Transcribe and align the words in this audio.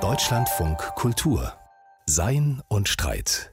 Deutschlandfunk 0.00 0.78
Kultur 0.94 1.52
Sein 2.06 2.62
und 2.68 2.88
Streit. 2.88 3.52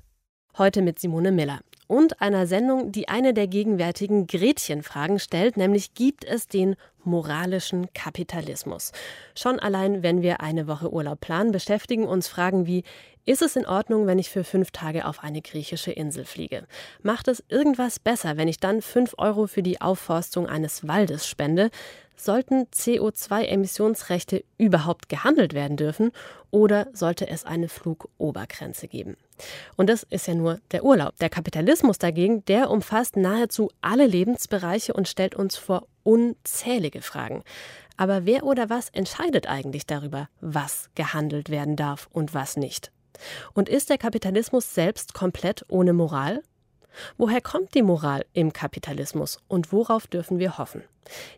Heute 0.58 0.82
mit 0.82 1.00
Simone 1.00 1.34
Miller 1.34 1.60
und 1.88 2.22
einer 2.22 2.48
Sendung, 2.48 2.94
die 2.94 3.10
eine 3.10 3.34
der 3.34 3.48
gegenwärtigen 3.48 4.26
Gretchenfragen 4.26 5.20
stellt, 5.20 5.58
nämlich 5.58 5.96
gibt 5.96 6.24
es 6.24 6.48
den 6.48 6.78
moralischen 7.04 7.92
Kapitalismus? 7.94 8.94
Schon 9.36 9.60
allein, 9.60 10.02
wenn 10.02 10.22
wir 10.22 10.40
eine 10.40 10.68
Woche 10.68 10.94
Urlaub 10.94 11.20
planen, 11.20 11.52
beschäftigen 11.52 12.06
uns 12.06 12.30
Fragen 12.30 12.66
wie, 12.66 12.84
ist 13.26 13.42
es 13.42 13.58
in 13.58 13.66
Ordnung, 13.66 14.08
wenn 14.08 14.20
ich 14.20 14.30
für 14.30 14.46
fünf 14.46 14.72
Tage 14.72 15.06
auf 15.06 15.22
eine 15.22 15.42
griechische 15.42 15.92
Insel 15.92 16.24
fliege? 16.24 16.66
Macht 17.04 17.28
es 17.28 17.44
irgendwas 17.50 18.00
besser, 18.00 18.38
wenn 18.38 18.48
ich 18.48 18.62
dann 18.62 18.82
fünf 18.82 19.16
Euro 19.18 19.48
für 19.48 19.64
die 19.64 19.82
Aufforstung 19.82 20.48
eines 20.48 20.88
Waldes 20.88 21.28
spende? 21.28 21.70
Sollten 22.20 22.64
CO2-Emissionsrechte 22.74 24.44
überhaupt 24.58 25.08
gehandelt 25.08 25.54
werden 25.54 25.78
dürfen 25.78 26.12
oder 26.50 26.88
sollte 26.92 27.28
es 27.28 27.46
eine 27.46 27.70
Flugobergrenze 27.70 28.88
geben? 28.88 29.18
Und 29.76 29.88
das 29.88 30.02
ist 30.04 30.28
ja 30.28 30.34
nur 30.34 30.60
der 30.72 30.84
Urlaub. 30.84 31.16
Der 31.20 31.30
Kapitalismus 31.30 32.00
dagegen, 32.00 32.44
der 32.46 32.72
umfasst 32.72 33.18
nahezu 33.18 33.70
alle 33.82 34.08
Lebensbereiche 34.08 34.94
und 34.94 35.08
stellt 35.08 35.36
uns 35.36 35.58
vor 35.58 35.88
unzählige 36.04 37.04
Fragen. 37.04 37.44
Aber 37.98 38.26
wer 38.26 38.44
oder 38.44 38.70
was 38.70 38.90
entscheidet 38.90 39.48
eigentlich 39.48 39.86
darüber, 39.86 40.28
was 40.42 40.90
gehandelt 40.96 41.50
werden 41.50 41.76
darf 41.76 42.10
und 42.12 42.34
was 42.34 42.58
nicht? 42.58 42.92
Und 43.54 43.70
ist 43.70 43.90
der 43.90 43.98
Kapitalismus 43.98 44.74
selbst 44.74 45.14
komplett 45.14 45.66
ohne 45.68 45.94
Moral? 45.94 46.44
Woher 47.18 47.42
kommt 47.42 47.74
die 47.76 47.82
Moral 47.82 48.26
im 48.34 48.54
Kapitalismus 48.54 49.40
und 49.48 49.72
worauf 49.72 50.08
dürfen 50.08 50.40
wir 50.40 50.58
hoffen? 50.58 50.84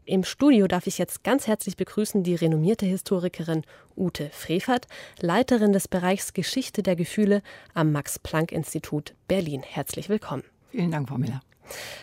Im 0.05 0.23
Studio 0.23 0.67
darf 0.67 0.87
ich 0.87 0.97
jetzt 0.97 1.23
ganz 1.23 1.47
herzlich 1.47 1.77
begrüßen 1.77 2.23
die 2.23 2.35
renommierte 2.35 2.85
Historikerin 2.85 3.63
Ute 3.95 4.29
Frevert, 4.31 4.87
Leiterin 5.19 5.73
des 5.73 5.87
Bereichs 5.87 6.33
Geschichte 6.33 6.83
der 6.83 6.95
Gefühle 6.95 7.41
am 7.73 7.91
Max-Planck-Institut 7.91 9.13
Berlin. 9.27 9.61
Herzlich 9.61 10.09
willkommen. 10.09 10.43
Vielen 10.71 10.91
Dank, 10.91 11.09
Frau 11.09 11.17
Miller. 11.17 11.41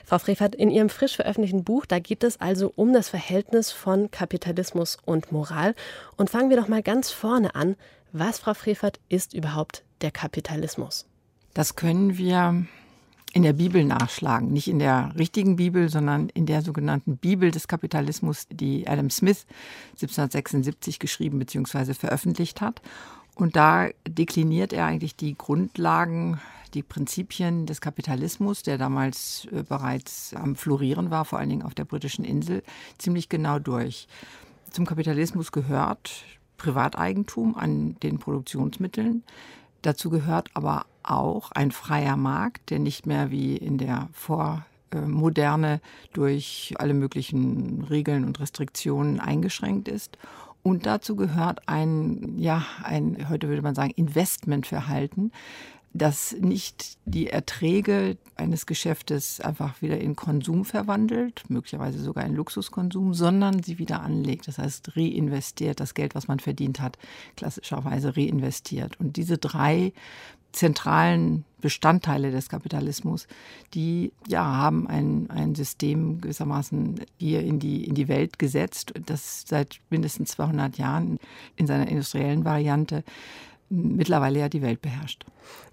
Frau 0.05 0.19
Frevert, 0.19 0.55
in 0.55 0.71
Ihrem 0.71 0.89
frisch 0.89 1.17
veröffentlichten 1.17 1.65
Buch, 1.65 1.87
da 1.87 1.99
geht 1.99 2.23
es 2.23 2.41
also 2.41 2.73
um 2.77 2.93
das 2.93 3.09
Verhältnis 3.09 3.73
von 3.73 4.11
Kapitalismus 4.11 4.99
und 5.05 5.33
Moral. 5.33 5.75
Und 6.17 6.31
fangen 6.31 6.51
wir 6.51 6.57
doch 6.57 6.69
mal 6.69 6.83
ganz 6.83 7.11
vorne 7.11 7.55
an. 7.55 7.77
Was, 8.13 8.39
Frau 8.39 8.55
Frevert, 8.55 9.01
ist 9.09 9.35
überhaupt 9.35 9.85
der 10.03 10.13
Kapitalismus? 10.13 11.07
Das 11.55 11.75
können 11.75 12.17
wir 12.17 12.67
in 13.37 13.43
der 13.43 13.53
Bibel 13.53 13.85
nachschlagen. 13.85 14.51
Nicht 14.51 14.67
in 14.67 14.79
der 14.79 15.13
richtigen 15.19 15.57
Bibel, 15.57 15.91
sondern 15.91 16.31
in 16.31 16.47
der 16.47 16.63
sogenannten 16.63 17.19
Bibel 17.19 17.51
des 17.51 17.69
Kapitalismus, 17.69 18.47
die 18.51 18.89
Adam 18.89 19.11
Smith 19.11 19.45
1776 19.91 20.99
geschrieben 20.99 21.39
bzw. 21.39 21.93
veröffentlicht 21.93 22.63
hat. 22.63 22.81
Und 23.35 23.55
da 23.55 23.89
dekliniert 24.09 24.73
er 24.73 24.87
eigentlich 24.87 25.17
die 25.17 25.37
Grundlagen, 25.37 26.41
die 26.73 26.83
Prinzipien 26.83 27.67
des 27.67 27.83
Kapitalismus, 27.83 28.63
der 28.63 28.79
damals 28.79 29.47
äh, 29.53 29.63
bereits 29.63 30.33
am 30.33 30.57
Florieren 30.57 31.11
war, 31.11 31.27
vor 31.27 31.39
allen 31.39 31.51
Dingen 31.51 31.63
auf 31.63 31.75
der 31.75 31.85
britischen 31.85 32.25
Insel, 32.25 32.63
ziemlich 32.97 33.29
genau 33.29 33.59
durch. 33.59 34.09
Zum 34.71 34.87
Kapitalismus 34.87 35.53
gehört 35.53 36.25
Privateigentum 36.57 37.55
an 37.55 37.97
den 38.03 38.19
Produktionsmitteln. 38.19 39.25
Dazu 39.83 40.11
gehört 40.11 40.51
aber 40.55 40.87
auch 41.03 41.53
ein 41.53 41.71
freier 41.71 42.17
Markt, 42.17 42.71
der 42.71 42.79
nicht 42.79 43.07
mehr 43.07 43.31
wie 43.31 43.57
in 43.57 43.79
der 43.79 44.09
Vormoderne 44.13 45.81
durch 46.13 46.75
alle 46.79 46.95
möglichen 46.95 47.85
Regeln 47.85 48.25
und 48.25 48.41
Restriktionen 48.41 49.21
eingeschränkt 49.21 49.89
ist. 49.89 50.19
Und 50.63 50.85
dazu 50.85 51.15
gehört 51.15 51.69
ein, 51.69 52.39
ja, 52.39 52.65
ein, 52.83 53.29
heute 53.29 53.49
würde 53.49 53.63
man 53.63 53.77
sagen, 53.77 53.93
Investmentverhalten, 53.95 55.31
das 55.99 56.37
nicht 56.41 56.99
die 57.05 57.29
Erträge 57.29 58.17
eines 58.37 58.67
Geschäftes 58.67 59.41
einfach 59.41 59.81
wieder 59.83 59.99
in 59.99 60.17
Konsum 60.17 60.65
verwandelt, 60.65 61.45
möglicherweise 61.49 61.99
sogar 61.99 62.25
in 62.25 62.35
Luxuskonsum, 62.35 63.15
sondern 63.15 63.63
sie 63.63 63.79
wieder 63.79 64.03
anlegt. 64.03 64.49
Das 64.49 64.59
heißt, 64.59 64.97
reinvestiert, 64.97 65.81
das 65.81 65.95
Geld, 65.95 66.15
was 66.15 66.29
man 66.29 66.41
verdient 66.41 66.81
hat, 66.81 66.99
klassischerweise 67.37 68.17
reinvestiert. 68.17 69.01
Und 69.01 69.17
diese 69.17 69.39
drei 69.39 69.93
zentralen 70.53 71.45
Bestandteile 71.61 72.31
des 72.31 72.49
Kapitalismus, 72.49 73.27
die 73.75 74.13
ja 74.27 74.45
haben 74.45 74.87
ein, 74.87 75.29
ein 75.31 75.55
System 75.55 76.21
gewissermaßen 76.21 77.01
hier 77.19 77.43
in 77.43 77.59
die, 77.59 77.85
in 77.85 77.95
die 77.95 78.09
Welt 78.09 78.39
gesetzt, 78.39 78.93
das 79.05 79.45
seit 79.47 79.81
mindestens 79.91 80.31
200 80.33 80.79
Jahren 80.79 81.19
in 81.57 81.67
seiner 81.67 81.89
industriellen 81.89 82.45
Variante 82.45 83.05
mittlerweile 83.69 84.39
ja 84.39 84.49
die 84.49 84.63
Welt 84.63 84.81
beherrscht. 84.81 85.25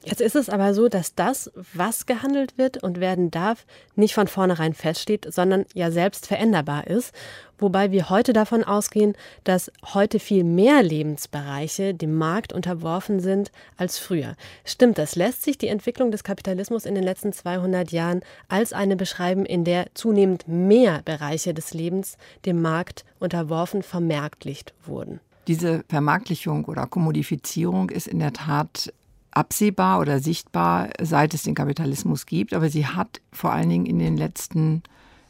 Jetzt 0.03 0.21
ist 0.21 0.35
es 0.35 0.49
aber 0.49 0.73
so, 0.73 0.89
dass 0.89 1.15
das, 1.15 1.51
was 1.73 2.05
gehandelt 2.05 2.57
wird 2.57 2.83
und 2.83 2.99
werden 2.99 3.31
darf, 3.31 3.65
nicht 3.95 4.13
von 4.13 4.27
vornherein 4.27 4.73
feststeht, 4.73 5.31
sondern 5.33 5.65
ja 5.73 5.91
selbst 5.91 6.27
veränderbar 6.27 6.87
ist. 6.87 7.13
Wobei 7.57 7.91
wir 7.91 8.09
heute 8.09 8.33
davon 8.33 8.63
ausgehen, 8.63 9.15
dass 9.45 9.71
heute 9.93 10.19
viel 10.19 10.43
mehr 10.43 10.83
Lebensbereiche 10.83 11.93
dem 11.93 12.15
Markt 12.17 12.51
unterworfen 12.51 13.21
sind 13.21 13.51
als 13.77 13.97
früher. 13.97 14.35
Stimmt 14.65 14.97
das? 14.97 15.15
Lässt 15.15 15.43
sich 15.43 15.57
die 15.57 15.69
Entwicklung 15.69 16.11
des 16.11 16.25
Kapitalismus 16.25 16.85
in 16.85 16.95
den 16.95 17.03
letzten 17.03 17.31
200 17.31 17.91
Jahren 17.91 18.21
als 18.49 18.73
eine 18.73 18.97
beschreiben, 18.97 19.45
in 19.45 19.63
der 19.63 19.87
zunehmend 19.93 20.47
mehr 20.47 21.01
Bereiche 21.05 21.53
des 21.53 21.73
Lebens 21.73 22.17
dem 22.45 22.61
Markt 22.61 23.05
unterworfen, 23.19 23.83
vermerktlicht 23.83 24.73
wurden? 24.85 25.21
Diese 25.47 25.83
Vermarktlichung 25.89 26.65
oder 26.65 26.87
Kommodifizierung 26.87 27.89
ist 27.89 28.07
in 28.07 28.19
der 28.19 28.33
Tat 28.33 28.93
absehbar 29.31 29.99
oder 29.99 30.19
sichtbar, 30.19 30.89
seit 31.01 31.33
es 31.33 31.43
den 31.43 31.55
Kapitalismus 31.55 32.25
gibt, 32.25 32.53
aber 32.53 32.69
sie 32.69 32.85
hat 32.85 33.19
vor 33.31 33.51
allen 33.51 33.69
Dingen 33.69 33.85
in 33.85 33.99
den 33.99 34.15
letzten 34.15 34.83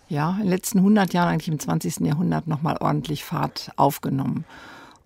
ja, 0.10 0.32
in 0.32 0.44
den 0.44 0.50
letzten 0.50 0.80
100 0.80 1.14
Jahren, 1.14 1.30
eigentlich 1.30 1.48
im 1.48 1.60
20. 1.60 2.02
Jahrhundert, 2.02 2.48
nochmal 2.48 2.78
ordentlich 2.80 3.24
Fahrt 3.24 3.72
aufgenommen. 3.78 4.46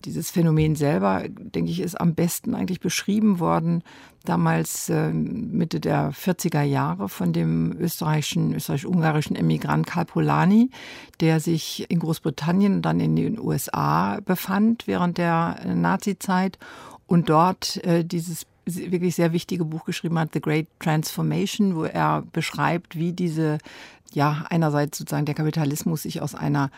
Dieses 0.07 0.31
Phänomen 0.31 0.77
selber, 0.77 1.25
denke 1.27 1.69
ich, 1.69 1.81
ist 1.81 1.99
am 1.99 2.15
besten 2.15 2.55
eigentlich 2.55 2.79
beschrieben 2.79 3.39
worden, 3.39 3.83
damals 4.23 4.87
äh, 4.87 5.11
Mitte 5.11 5.81
der 5.81 6.13
40er 6.13 6.61
Jahre 6.61 7.09
von 7.09 7.33
dem 7.33 7.73
österreichischen, 7.77 8.53
österreichisch-ungarischen 8.53 9.35
Emigrant 9.35 9.85
Karl 9.85 10.05
Polanyi, 10.05 10.69
der 11.19 11.41
sich 11.41 11.91
in 11.91 11.99
Großbritannien 11.99 12.75
und 12.75 12.81
dann 12.83 13.01
in 13.01 13.17
den 13.17 13.37
USA 13.37 14.21
befand 14.21 14.87
während 14.87 15.17
der 15.17 15.59
Nazizeit 15.75 16.57
und 17.05 17.27
dort 17.27 17.83
äh, 17.83 18.05
dieses 18.05 18.45
wirklich 18.65 19.13
sehr 19.15 19.33
wichtige 19.33 19.65
Buch 19.65 19.83
geschrieben 19.83 20.17
hat, 20.17 20.29
The 20.31 20.39
Great 20.39 20.67
Transformation, 20.79 21.75
wo 21.75 21.83
er 21.83 22.23
beschreibt, 22.31 22.97
wie 22.97 23.11
diese, 23.11 23.57
ja, 24.13 24.45
einerseits 24.49 24.97
sozusagen 24.97 25.25
der 25.25 25.35
Kapitalismus 25.35 26.03
sich 26.03 26.21
aus 26.21 26.33
einer 26.33 26.71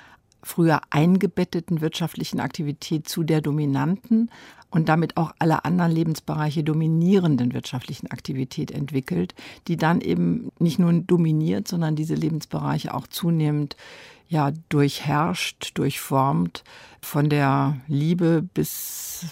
früher 0.43 0.81
eingebetteten 0.89 1.81
wirtschaftlichen 1.81 2.39
Aktivität 2.39 3.07
zu 3.07 3.23
der 3.23 3.41
dominanten 3.41 4.29
und 4.71 4.87
damit 4.89 5.17
auch 5.17 5.31
alle 5.39 5.65
anderen 5.65 5.91
Lebensbereiche 5.91 6.63
dominierenden 6.63 7.53
wirtschaftlichen 7.53 8.07
Aktivität 8.11 8.71
entwickelt, 8.71 9.33
die 9.67 9.77
dann 9.77 10.01
eben 10.01 10.51
nicht 10.59 10.79
nur 10.79 10.93
dominiert, 10.93 11.67
sondern 11.67 11.95
diese 11.95 12.15
Lebensbereiche 12.15 12.93
auch 12.93 13.07
zunehmend 13.07 13.75
ja 14.27 14.51
durchherrscht, 14.69 15.71
durchformt, 15.73 16.63
von 17.01 17.29
der 17.29 17.77
Liebe 17.87 18.47
bis 18.53 19.25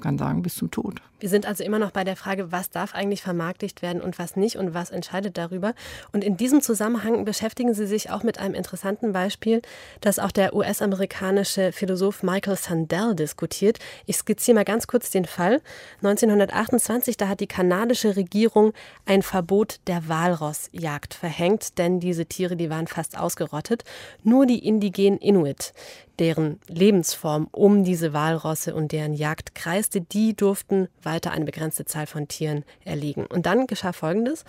kann 0.00 0.18
sagen 0.18 0.42
bis 0.42 0.54
zum 0.56 0.70
Tod. 0.70 1.00
Wir 1.24 1.30
sind 1.30 1.46
also 1.46 1.64
immer 1.64 1.78
noch 1.78 1.90
bei 1.90 2.04
der 2.04 2.16
Frage, 2.16 2.52
was 2.52 2.68
darf 2.68 2.94
eigentlich 2.94 3.22
vermarktigt 3.22 3.80
werden 3.80 4.02
und 4.02 4.18
was 4.18 4.36
nicht 4.36 4.58
und 4.58 4.74
was 4.74 4.90
entscheidet 4.90 5.38
darüber. 5.38 5.72
Und 6.12 6.22
in 6.22 6.36
diesem 6.36 6.60
Zusammenhang 6.60 7.24
beschäftigen 7.24 7.72
Sie 7.72 7.86
sich 7.86 8.10
auch 8.10 8.22
mit 8.24 8.36
einem 8.38 8.54
interessanten 8.54 9.14
Beispiel, 9.14 9.62
das 10.02 10.18
auch 10.18 10.30
der 10.30 10.54
US-amerikanische 10.54 11.72
Philosoph 11.72 12.22
Michael 12.22 12.58
Sandel 12.58 13.14
diskutiert. 13.14 13.78
Ich 14.04 14.18
skizziere 14.18 14.56
mal 14.56 14.64
ganz 14.66 14.86
kurz 14.86 15.10
den 15.10 15.24
Fall. 15.24 15.62
1928, 16.02 17.16
da 17.16 17.28
hat 17.28 17.40
die 17.40 17.46
kanadische 17.46 18.16
Regierung 18.16 18.74
ein 19.06 19.22
Verbot 19.22 19.80
der 19.86 20.06
Walrossjagd 20.06 21.14
verhängt, 21.14 21.78
denn 21.78 22.00
diese 22.00 22.26
Tiere, 22.26 22.54
die 22.54 22.68
waren 22.68 22.86
fast 22.86 23.18
ausgerottet. 23.18 23.84
Nur 24.24 24.44
die 24.44 24.58
indigenen 24.58 25.18
Inuit, 25.20 25.72
deren 26.18 26.60
Lebensform 26.68 27.48
um 27.50 27.82
diese 27.82 28.12
Walrosse 28.12 28.74
und 28.74 28.92
deren 28.92 29.14
Jagd 29.14 29.54
kreiste, 29.54 30.02
die 30.02 30.34
durften 30.36 30.88
weiter 31.02 31.13
weiter 31.14 31.30
eine 31.30 31.44
begrenzte 31.44 31.84
Zahl 31.84 32.06
von 32.06 32.28
Tieren 32.28 32.64
erlegen. 32.84 33.26
Und 33.26 33.46
dann 33.46 33.66
geschah 33.66 33.92
Folgendes. 33.92 34.44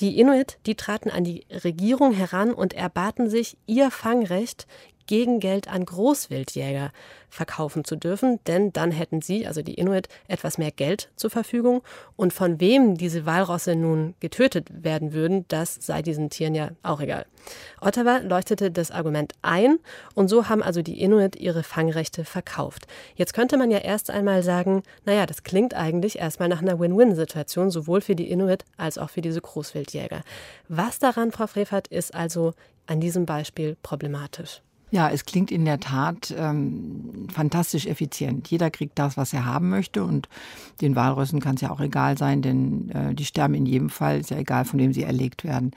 Die 0.00 0.20
Inuit, 0.20 0.58
die 0.66 0.74
traten 0.74 1.10
an 1.10 1.24
die 1.24 1.46
Regierung 1.50 2.12
heran 2.12 2.52
und 2.52 2.74
erbaten 2.74 3.30
sich 3.30 3.56
ihr 3.66 3.90
Fangrecht 3.90 4.66
gegen 5.10 5.40
Geld 5.40 5.66
an 5.66 5.84
Großwildjäger 5.84 6.92
verkaufen 7.28 7.84
zu 7.84 7.96
dürfen, 7.96 8.38
denn 8.46 8.72
dann 8.72 8.92
hätten 8.92 9.22
sie, 9.22 9.44
also 9.44 9.60
die 9.60 9.74
Inuit, 9.74 10.08
etwas 10.28 10.56
mehr 10.56 10.70
Geld 10.70 11.10
zur 11.16 11.30
Verfügung. 11.30 11.82
Und 12.14 12.32
von 12.32 12.60
wem 12.60 12.96
diese 12.96 13.26
Walrosse 13.26 13.74
nun 13.74 14.14
getötet 14.20 14.68
werden 14.70 15.12
würden, 15.12 15.46
das 15.48 15.74
sei 15.80 16.02
diesen 16.02 16.30
Tieren 16.30 16.54
ja 16.54 16.70
auch 16.84 17.00
egal. 17.00 17.26
Ottawa 17.80 18.18
leuchtete 18.18 18.70
das 18.70 18.92
Argument 18.92 19.32
ein 19.42 19.80
und 20.14 20.28
so 20.28 20.48
haben 20.48 20.62
also 20.62 20.80
die 20.80 21.02
Inuit 21.02 21.34
ihre 21.34 21.64
Fangrechte 21.64 22.24
verkauft. 22.24 22.86
Jetzt 23.16 23.34
könnte 23.34 23.56
man 23.56 23.72
ja 23.72 23.78
erst 23.78 24.10
einmal 24.10 24.44
sagen, 24.44 24.84
naja, 25.06 25.26
das 25.26 25.42
klingt 25.42 25.74
eigentlich 25.74 26.20
erstmal 26.20 26.48
nach 26.48 26.62
einer 26.62 26.78
Win-Win-Situation, 26.78 27.72
sowohl 27.72 28.00
für 28.00 28.14
die 28.14 28.30
Inuit 28.30 28.64
als 28.76 28.96
auch 28.96 29.10
für 29.10 29.22
diese 29.22 29.40
Großwildjäger. 29.40 30.22
Was 30.68 31.00
daran, 31.00 31.32
Frau 31.32 31.48
Frevert, 31.48 31.88
ist 31.88 32.14
also 32.14 32.54
an 32.86 33.00
diesem 33.00 33.26
Beispiel 33.26 33.76
problematisch? 33.82 34.62
Ja, 34.92 35.08
es 35.08 35.24
klingt 35.24 35.52
in 35.52 35.64
der 35.64 35.78
Tat 35.78 36.34
ähm, 36.36 37.28
fantastisch 37.32 37.86
effizient. 37.86 38.48
Jeder 38.48 38.70
kriegt 38.70 38.98
das, 38.98 39.16
was 39.16 39.32
er 39.32 39.44
haben 39.44 39.70
möchte 39.70 40.02
und 40.02 40.28
den 40.80 40.96
Walrössen 40.96 41.38
kann 41.38 41.54
es 41.54 41.60
ja 41.60 41.70
auch 41.70 41.80
egal 41.80 42.18
sein, 42.18 42.42
denn 42.42 42.90
äh, 42.90 43.14
die 43.14 43.24
sterben 43.24 43.54
in 43.54 43.66
jedem 43.66 43.88
Fall, 43.88 44.18
ist 44.18 44.30
ja 44.30 44.38
egal, 44.38 44.64
von 44.64 44.78
dem 44.78 44.92
sie 44.92 45.04
erlegt 45.04 45.44
werden. 45.44 45.70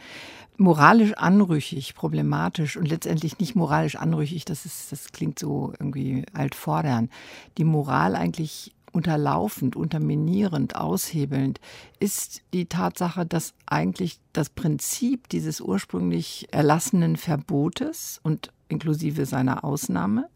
Moralisch 0.58 1.14
anrüchig, 1.14 1.94
problematisch 1.94 2.76
und 2.76 2.88
letztendlich 2.88 3.40
nicht 3.40 3.56
moralisch 3.56 3.96
anrüchig, 3.96 4.46
das, 4.46 4.66
ist, 4.66 4.92
das 4.92 5.12
klingt 5.12 5.38
so 5.38 5.74
irgendwie 5.80 6.26
altfordern. 6.34 7.10
Die 7.58 7.66
Moral 7.66 8.16
eigentlich 8.16 8.72
unterlaufend, 8.94 9.76
unterminierend, 9.76 10.76
aushebelnd, 10.76 11.60
ist 12.00 12.42
die 12.54 12.68
Tatsache, 12.68 13.26
dass 13.26 13.54
eigentlich 13.66 14.20
das 14.32 14.50
Prinzip 14.50 15.28
dieses 15.30 15.60
ursprünglich 15.60 16.48
erlassenen 16.52 17.18
Verbotes 17.18 18.20
und 18.24 18.53
inklusive 18.68 19.26
seiner 19.26 19.64
Ausnahme, 19.64 20.30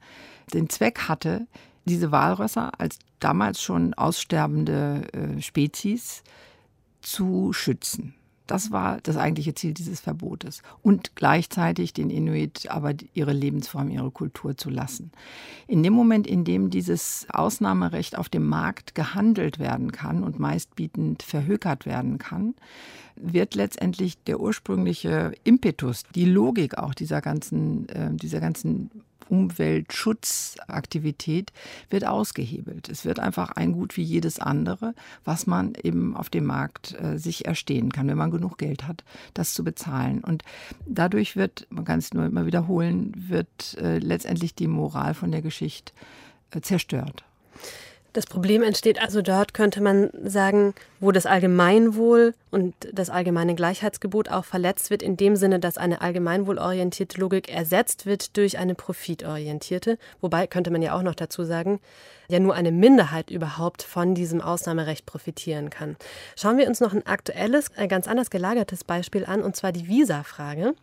den 0.53 0.69
Zweck 0.69 1.07
hatte, 1.07 1.47
diese 1.85 2.12
Walrösser 2.12 2.79
als 2.79 3.00
damals 3.19 3.62
schon 3.62 3.94
aussterbende 3.94 5.07
äh, 5.13 5.41
Spezies 5.41 6.24
zu 7.01 7.53
schützen. 7.53 8.13
Das 8.48 8.72
war 8.72 9.00
das 9.04 9.18
eigentliche 9.18 9.54
Ziel 9.54 9.74
dieses 9.74 10.00
Verbotes. 10.00 10.62
Und 10.82 11.16
gleichzeitig 11.16 11.94
den 11.94 12.10
Inuit 12.10 12.70
aber 12.70 12.94
ihre 13.14 13.34
Lebensform, 13.34 13.90
ihre 13.90 14.12
Kultur 14.12 14.58
zu 14.58 14.70
lassen. 14.70 15.12
In 15.68 15.84
dem 15.84 15.94
Moment, 15.94 16.26
in 16.26 16.44
dem 16.44 16.70
dieses 16.70 17.28
Ausnahmerecht 17.30 18.18
auf 18.18 18.30
dem 18.30 18.48
Markt 18.48 18.96
gehandelt 18.96 19.60
werden 19.60 19.92
kann 19.92 20.24
und 20.24 20.40
meistbietend 20.40 21.24
verhökert 21.24 21.86
werden 21.86 22.18
kann, 22.18 22.56
wird 23.16 23.56
letztendlich 23.56 24.24
der 24.24 24.40
ursprüngliche 24.40 25.34
Impetus, 25.44 26.04
die 26.16 26.26
Logik 26.26 26.78
auch 26.78 26.94
dieser 26.94 27.22
ganzen, 27.22 27.90
äh, 27.90 28.14
dieser 28.14 28.40
ganzen 28.40 28.92
Umweltschutzaktivität 29.29 31.51
wird 31.89 32.06
ausgehebelt. 32.06 32.89
Es 32.89 33.06
wird 33.06 33.19
einfach 33.19 33.51
ein 33.51 33.74
Gut 33.74 33.97
wie 33.97 34.03
jedes 34.03 34.39
andere, 34.39 34.94
was 35.24 35.47
man 35.47 35.74
eben 35.81 36.15
auf 36.15 36.29
dem 36.29 36.45
Markt 36.45 36.95
äh, 37.01 37.18
sich 37.18 37.45
erstehen 37.45 37.91
kann, 37.91 38.07
wenn 38.07 38.18
man 38.18 38.31
genug 38.31 38.57
Geld 38.57 38.88
hat, 38.88 39.03
das 39.33 39.53
zu 39.53 39.63
bezahlen. 39.63 40.24
Und 40.24 40.44
dadurch 40.85 41.35
wird, 41.35 41.68
man 41.69 41.85
kann 41.85 42.00
es 42.00 42.13
nur 42.13 42.25
immer 42.25 42.45
wiederholen, 42.45 43.13
wird 43.15 43.77
äh, 43.79 44.00
letztendlich 44.00 44.56
die 44.56 44.68
Moral 44.68 45.13
von 45.13 45.31
der 45.31 45.41
Geschichte 45.41 45.94
äh, 46.51 46.62
zerstört. 46.62 47.24
Das 48.18 48.25
Problem 48.25 48.64
entsteht 48.64 49.00
also 49.00 49.22
dort, 49.22 49.54
könnte 49.54 49.80
man 49.80 50.10
sagen, 50.24 50.74
wo 51.00 51.12
das 51.12 51.28
Allgemeinwohl 51.28 52.34
und 52.50 52.74
das 52.92 53.12
allgemeine 53.12 53.54
Gleichheitsgebot 53.54 54.30
auch 54.30 54.44
verletzt 54.44 54.90
wird, 54.90 55.04
in 55.04 55.18
dem 55.18 55.36
Sinne, 55.36 55.60
dass 55.60 55.78
eine 55.78 56.02
allgemeinwohlorientierte 56.02 57.22
Logik 57.22 57.48
ersetzt 57.54 58.08
wird 58.08 58.36
durch 58.36 58.58
eine 58.58 58.74
profitorientierte. 58.74 60.00
Wobei, 60.19 60.48
könnte 60.48 60.72
man 60.72 60.81
ja 60.81 60.98
auch 60.98 61.04
noch 61.04 61.14
dazu 61.14 61.44
sagen, 61.44 61.80
ja 62.28 62.40
nur 62.40 62.56
eine 62.56 62.72
Minderheit 62.72 63.30
überhaupt 63.30 63.84
von 63.84 64.16
diesem 64.16 64.42
Ausnahmerecht 64.42 65.06
profitieren 65.06 65.70
kann. 65.70 65.96
Schauen 66.36 66.58
wir 66.58 66.68
uns 66.68 66.80
noch 66.80 66.94
ein 66.94 67.06
aktuelles, 67.06 67.72
ganz 67.88 68.08
anders 68.08 68.31
gelagertes 68.31 68.84
Beispiel 68.84 69.25
an, 69.28 69.44
und 69.44 69.56
zwar 69.56 69.72
die 69.72 69.88
Visa-Frage. 69.88 70.74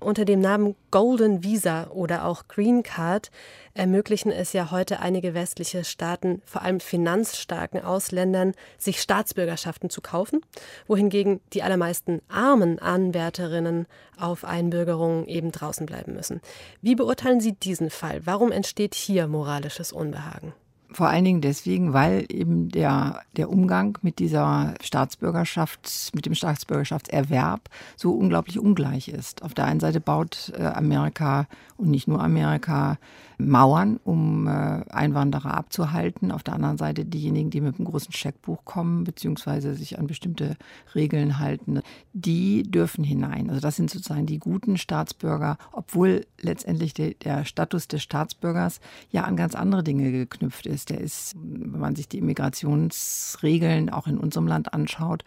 Unter 0.00 0.24
dem 0.24 0.40
Namen 0.40 0.76
Golden 0.90 1.44
Visa 1.44 1.88
oder 1.88 2.24
auch 2.24 2.48
Green 2.48 2.82
Card 2.82 3.30
ermöglichen 3.74 4.32
es 4.32 4.54
ja 4.54 4.70
heute 4.70 5.00
einige 5.00 5.34
westliche 5.34 5.84
Staaten, 5.84 6.40
vor 6.46 6.62
allem 6.62 6.80
finanzstarken 6.80 7.84
Ausländern, 7.84 8.54
sich 8.78 9.02
Staatsbürgerschaften 9.02 9.90
zu 9.90 10.00
kaufen, 10.00 10.40
wohingegen 10.86 11.40
die 11.52 11.62
allermeisten 11.62 12.22
armen 12.28 12.78
Anwärterinnen 12.78 13.86
auf 14.18 14.44
Einbürgerungen 14.44 15.26
eben 15.26 15.52
draußen 15.52 15.84
bleiben 15.84 16.14
müssen. 16.14 16.40
Wie 16.80 16.94
beurteilen 16.94 17.40
Sie 17.40 17.52
diesen 17.52 17.90
Fall? 17.90 18.22
Warum 18.24 18.52
entsteht 18.52 18.94
hier 18.94 19.28
moralisches 19.28 19.92
Unbehagen? 19.92 20.54
Vor 20.92 21.08
allen 21.08 21.24
Dingen 21.24 21.40
deswegen, 21.40 21.92
weil 21.92 22.26
eben 22.28 22.68
der, 22.68 23.20
der 23.36 23.48
Umgang 23.48 23.96
mit 24.02 24.18
dieser 24.18 24.74
Staatsbürgerschaft, 24.82 26.10
mit 26.14 26.26
dem 26.26 26.34
Staatsbürgerschaftserwerb 26.34 27.68
so 27.96 28.12
unglaublich 28.12 28.58
ungleich 28.58 29.08
ist. 29.08 29.42
Auf 29.42 29.54
der 29.54 29.66
einen 29.66 29.80
Seite 29.80 30.00
baut 30.00 30.52
äh, 30.56 30.64
Amerika 30.64 31.46
und 31.76 31.90
nicht 31.90 32.08
nur 32.08 32.22
Amerika 32.22 32.98
Mauern, 33.40 33.98
um 34.04 34.46
äh, 34.46 34.50
Einwanderer 34.90 35.54
abzuhalten. 35.54 36.30
Auf 36.30 36.42
der 36.42 36.54
anderen 36.54 36.78
Seite 36.78 37.04
diejenigen, 37.04 37.50
die 37.50 37.60
mit 37.60 37.78
einem 37.78 37.86
großen 37.86 38.12
Scheckbuch 38.12 38.64
kommen, 38.64 39.04
beziehungsweise 39.04 39.74
sich 39.74 39.98
an 39.98 40.06
bestimmte 40.06 40.56
Regeln 40.94 41.38
halten, 41.38 41.80
die 42.12 42.64
dürfen 42.64 43.04
hinein. 43.04 43.48
Also 43.48 43.60
das 43.60 43.76
sind 43.76 43.90
sozusagen 43.90 44.26
die 44.26 44.38
guten 44.38 44.76
Staatsbürger, 44.76 45.56
obwohl 45.72 46.26
letztendlich 46.40 46.94
der, 46.94 47.14
der 47.14 47.44
Status 47.44 47.88
des 47.88 48.02
Staatsbürgers 48.02 48.80
ja 49.10 49.24
an 49.24 49.36
ganz 49.36 49.54
andere 49.54 49.82
Dinge 49.82 50.10
geknüpft 50.10 50.66
ist. 50.66 50.79
Der 50.84 51.00
ist, 51.00 51.34
wenn 51.36 51.80
man 51.80 51.96
sich 51.96 52.08
die 52.08 52.18
Immigrationsregeln 52.18 53.90
auch 53.90 54.06
in 54.06 54.18
unserem 54.18 54.46
Land 54.46 54.72
anschaut, 54.74 55.24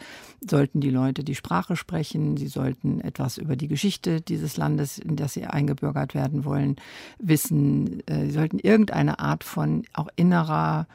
sollten 0.47 0.81
die 0.81 0.89
Leute 0.89 1.23
die 1.23 1.35
Sprache 1.35 1.75
sprechen, 1.75 2.37
sie 2.37 2.47
sollten 2.47 3.01
etwas 3.01 3.37
über 3.37 3.55
die 3.55 3.67
Geschichte 3.67 4.21
dieses 4.21 4.57
Landes, 4.57 4.97
in 4.97 5.15
das 5.15 5.33
sie 5.33 5.45
eingebürgert 5.45 6.13
werden 6.15 6.45
wollen, 6.45 6.75
wissen, 7.19 8.05
äh, 8.07 8.25
sie 8.25 8.31
sollten 8.31 8.59
irgendeine 8.59 9.19
Art 9.19 9.43
von 9.43 9.83
auch 9.93 10.09
innerer 10.15 10.87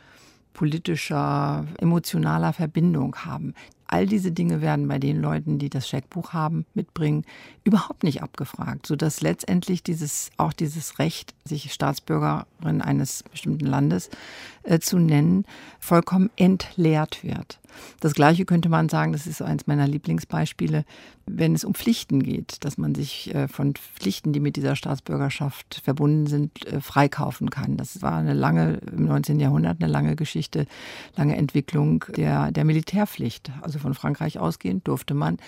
politischer, 0.53 1.67
emotionaler 1.79 2.53
Verbindung 2.53 3.15
haben. 3.25 3.55
All 3.89 4.07
diese 4.07 4.33
Dinge 4.33 4.61
werden 4.61 4.87
bei 4.87 4.99
den 4.99 5.21
Leuten, 5.21 5.59
die 5.59 5.71
das 5.71 5.89
Scheckbuch 5.89 6.33
haben, 6.33 6.67
mitbringen, 6.75 7.25
überhaupt 7.65 8.05
nicht 8.05 8.23
abgefragt, 8.23 8.87
sodass 8.87 9.23
letztendlich 9.23 9.83
dieses, 9.83 10.31
auch 10.37 10.53
dieses 10.53 10.99
Recht, 10.99 11.35
sich 11.45 11.73
Staatsbürgerin 11.73 12.83
eines 12.83 13.25
bestimmten 13.25 13.65
Landes 13.67 14.11
äh, 14.63 14.79
zu 14.79 14.99
nennen, 14.99 15.45
vollkommen 15.81 16.31
entleert 16.37 17.25
wird. 17.25 17.59
Das 18.01 18.15
Gleiche 18.15 18.45
könnte 18.45 18.69
man 18.69 18.89
sagen, 18.89 19.13
das 19.13 19.27
ist 19.27 19.43
eines 19.43 19.67
meiner 19.67 19.87
Lieblingsbeispiele, 19.87 20.85
wenn 21.27 21.55
es 21.55 21.65
um 21.65 21.75
Pflichten 21.75 22.23
geht, 22.23 22.65
dass 22.65 22.79
man 22.79 22.95
sich 22.95 23.35
äh, 23.35 23.49
von 23.49 23.75
Pflichten, 23.75 24.33
die 24.33 24.41
mit 24.41 24.57
dieser 24.57 24.77
Staatsbürgerschaft 24.77 25.81
verbunden 25.85 26.27
sind, 26.27 26.67
äh, 26.67 26.81
freikaufen 26.81 27.51
kann. 27.51 27.77
Das 27.77 28.03
war 28.03 28.17
eine 28.17 28.35
lange, 28.35 28.81
im 28.93 29.05
19. 29.05 29.41
Jahrhundert 29.41 29.83
eine 29.83 29.91
lange 29.91 30.17
Geschichte, 30.17 30.67
lange 31.17 31.37
Entwicklung 31.37 32.05
der, 32.17 32.53
der 32.53 32.65
Militärpflicht. 32.65 33.51
Also 33.63 33.79
von 33.79 33.95
Frankreich 33.95 34.39
ausgehend 34.39 34.89
durfte 34.89 35.15
man, 35.15 35.39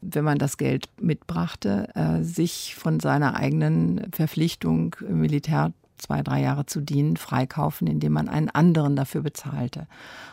wenn 0.00 0.24
man 0.24 0.38
das 0.38 0.56
Geld 0.56 0.88
mitbrachte, 1.00 1.88
äh, 1.94 2.22
sich 2.22 2.74
von 2.74 3.00
seiner 3.00 3.34
eigenen 3.34 4.06
Verpflichtung 4.12 4.96
Militär 5.08 5.72
zwei, 6.04 6.22
drei 6.22 6.42
Jahre 6.42 6.66
zu 6.66 6.80
dienen, 6.80 7.16
freikaufen, 7.16 7.86
indem 7.86 8.12
man 8.12 8.28
einen 8.28 8.50
anderen 8.50 8.96
dafür 8.96 9.22
bezahlte. 9.22 9.86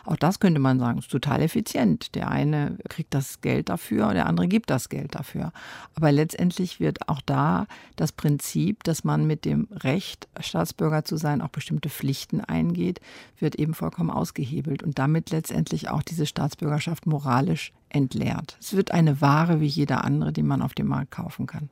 Auch 0.05 0.17
das 0.17 0.39
könnte 0.39 0.59
man 0.59 0.79
sagen, 0.79 0.99
ist 0.99 1.11
total 1.11 1.41
effizient. 1.41 2.15
Der 2.15 2.29
eine 2.29 2.77
kriegt 2.89 3.13
das 3.13 3.41
Geld 3.41 3.69
dafür, 3.69 4.13
der 4.13 4.25
andere 4.25 4.47
gibt 4.47 4.69
das 4.69 4.89
Geld 4.89 5.15
dafür. 5.15 5.51
Aber 5.95 6.11
letztendlich 6.11 6.79
wird 6.79 7.07
auch 7.07 7.21
da 7.25 7.67
das 7.95 8.11
Prinzip, 8.11 8.83
dass 8.83 9.03
man 9.03 9.25
mit 9.25 9.45
dem 9.45 9.67
Recht, 9.71 10.27
Staatsbürger 10.39 11.05
zu 11.05 11.17
sein, 11.17 11.41
auch 11.41 11.49
bestimmte 11.49 11.89
Pflichten 11.89 12.41
eingeht, 12.41 12.99
wird 13.39 13.55
eben 13.55 13.73
vollkommen 13.73 14.09
ausgehebelt 14.09 14.83
und 14.83 14.99
damit 14.99 15.29
letztendlich 15.29 15.89
auch 15.89 16.03
diese 16.03 16.25
Staatsbürgerschaft 16.25 17.05
moralisch 17.05 17.71
entleert. 17.89 18.57
Es 18.59 18.75
wird 18.75 18.91
eine 18.91 19.21
Ware 19.21 19.61
wie 19.61 19.67
jeder 19.67 20.03
andere, 20.03 20.31
die 20.31 20.43
man 20.43 20.61
auf 20.61 20.73
dem 20.73 20.87
Markt 20.87 21.11
kaufen 21.11 21.47
kann. 21.47 21.69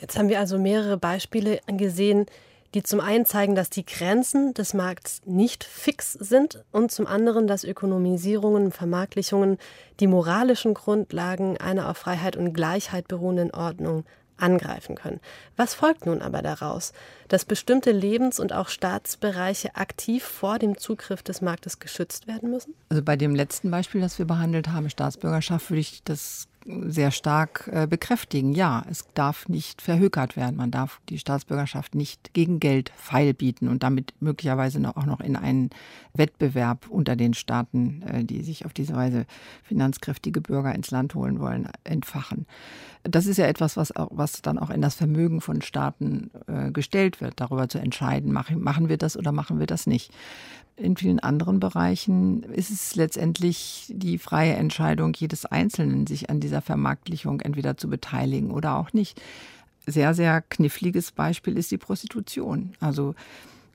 Jetzt 0.00 0.18
haben 0.18 0.28
wir 0.28 0.38
also 0.38 0.58
mehrere 0.58 0.96
Beispiele 0.96 1.60
gesehen, 1.66 2.26
die 2.74 2.82
zum 2.82 3.00
einen 3.00 3.24
zeigen, 3.24 3.54
dass 3.54 3.70
die 3.70 3.86
Grenzen 3.86 4.54
des 4.54 4.74
Markts 4.74 5.22
nicht 5.24 5.64
fix 5.64 6.12
sind 6.12 6.64
und 6.70 6.92
zum 6.92 7.06
anderen, 7.06 7.46
dass 7.46 7.64
Ökonomisierungen, 7.64 8.72
Vermarktlichungen 8.72 9.58
die 10.00 10.06
moralischen 10.06 10.74
Grundlagen 10.74 11.56
einer 11.56 11.88
auf 11.88 11.98
Freiheit 11.98 12.36
und 12.36 12.52
Gleichheit 12.52 13.08
beruhenden 13.08 13.52
Ordnung 13.52 14.04
angreifen 14.38 14.94
können. 14.94 15.20
Was 15.56 15.74
folgt 15.74 16.06
nun 16.06 16.22
aber 16.22 16.42
daraus? 16.42 16.92
Dass 17.28 17.44
bestimmte 17.44 17.90
Lebens- 17.92 18.40
und 18.40 18.52
auch 18.52 18.68
Staatsbereiche 18.68 19.74
aktiv 19.74 20.24
vor 20.24 20.58
dem 20.58 20.78
Zugriff 20.78 21.22
des 21.22 21.40
Marktes 21.40 21.78
geschützt 21.78 22.26
werden 22.26 22.50
müssen? 22.50 22.74
Also 22.88 23.02
bei 23.02 23.16
dem 23.16 23.34
letzten 23.34 23.70
Beispiel, 23.70 24.00
das 24.00 24.18
wir 24.18 24.26
behandelt 24.26 24.68
haben, 24.68 24.88
Staatsbürgerschaft, 24.90 25.70
würde 25.70 25.80
ich 25.80 26.02
das 26.04 26.47
sehr 26.86 27.10
stark 27.10 27.68
äh, 27.72 27.86
bekräftigen. 27.86 28.52
Ja, 28.52 28.84
es 28.90 29.06
darf 29.14 29.48
nicht 29.48 29.80
verhökert 29.80 30.36
werden. 30.36 30.56
Man 30.56 30.70
darf 30.70 31.00
die 31.08 31.18
Staatsbürgerschaft 31.18 31.94
nicht 31.94 32.34
gegen 32.34 32.60
Geld 32.60 32.92
feilbieten 32.96 33.68
und 33.68 33.82
damit 33.82 34.14
möglicherweise 34.20 34.78
auch 34.96 35.06
noch 35.06 35.20
in 35.20 35.36
einen 35.36 35.70
Wettbewerb 36.14 36.88
unter 36.88 37.16
den 37.16 37.34
Staaten, 37.34 38.02
äh, 38.02 38.24
die 38.24 38.42
sich 38.42 38.66
auf 38.66 38.72
diese 38.72 38.94
Weise 38.94 39.26
finanzkräftige 39.62 40.40
Bürger 40.40 40.74
ins 40.74 40.90
Land 40.90 41.14
holen 41.14 41.40
wollen, 41.40 41.68
entfachen. 41.84 42.46
Das 43.10 43.26
ist 43.26 43.38
ja 43.38 43.46
etwas, 43.46 43.76
was, 43.76 43.92
was 43.96 44.42
dann 44.42 44.58
auch 44.58 44.70
in 44.70 44.82
das 44.82 44.94
Vermögen 44.94 45.40
von 45.40 45.62
Staaten 45.62 46.30
äh, 46.46 46.70
gestellt 46.70 47.20
wird, 47.20 47.40
darüber 47.40 47.68
zu 47.68 47.78
entscheiden, 47.78 48.32
machen, 48.32 48.62
machen 48.62 48.88
wir 48.88 48.98
das 48.98 49.16
oder 49.16 49.32
machen 49.32 49.58
wir 49.58 49.66
das 49.66 49.86
nicht. 49.86 50.12
In 50.76 50.96
vielen 50.96 51.18
anderen 51.18 51.58
Bereichen 51.58 52.42
ist 52.44 52.70
es 52.70 52.94
letztendlich 52.94 53.86
die 53.88 54.18
freie 54.18 54.54
Entscheidung 54.54 55.12
jedes 55.14 55.44
Einzelnen, 55.44 56.06
sich 56.06 56.30
an 56.30 56.38
dieser 56.38 56.62
Vermarktlichung 56.62 57.40
entweder 57.40 57.76
zu 57.76 57.88
beteiligen 57.88 58.50
oder 58.50 58.76
auch 58.76 58.92
nicht. 58.92 59.20
Sehr, 59.86 60.14
sehr 60.14 60.42
kniffliges 60.42 61.10
Beispiel 61.12 61.56
ist 61.56 61.70
die 61.70 61.78
Prostitution. 61.78 62.74
Also 62.78 63.14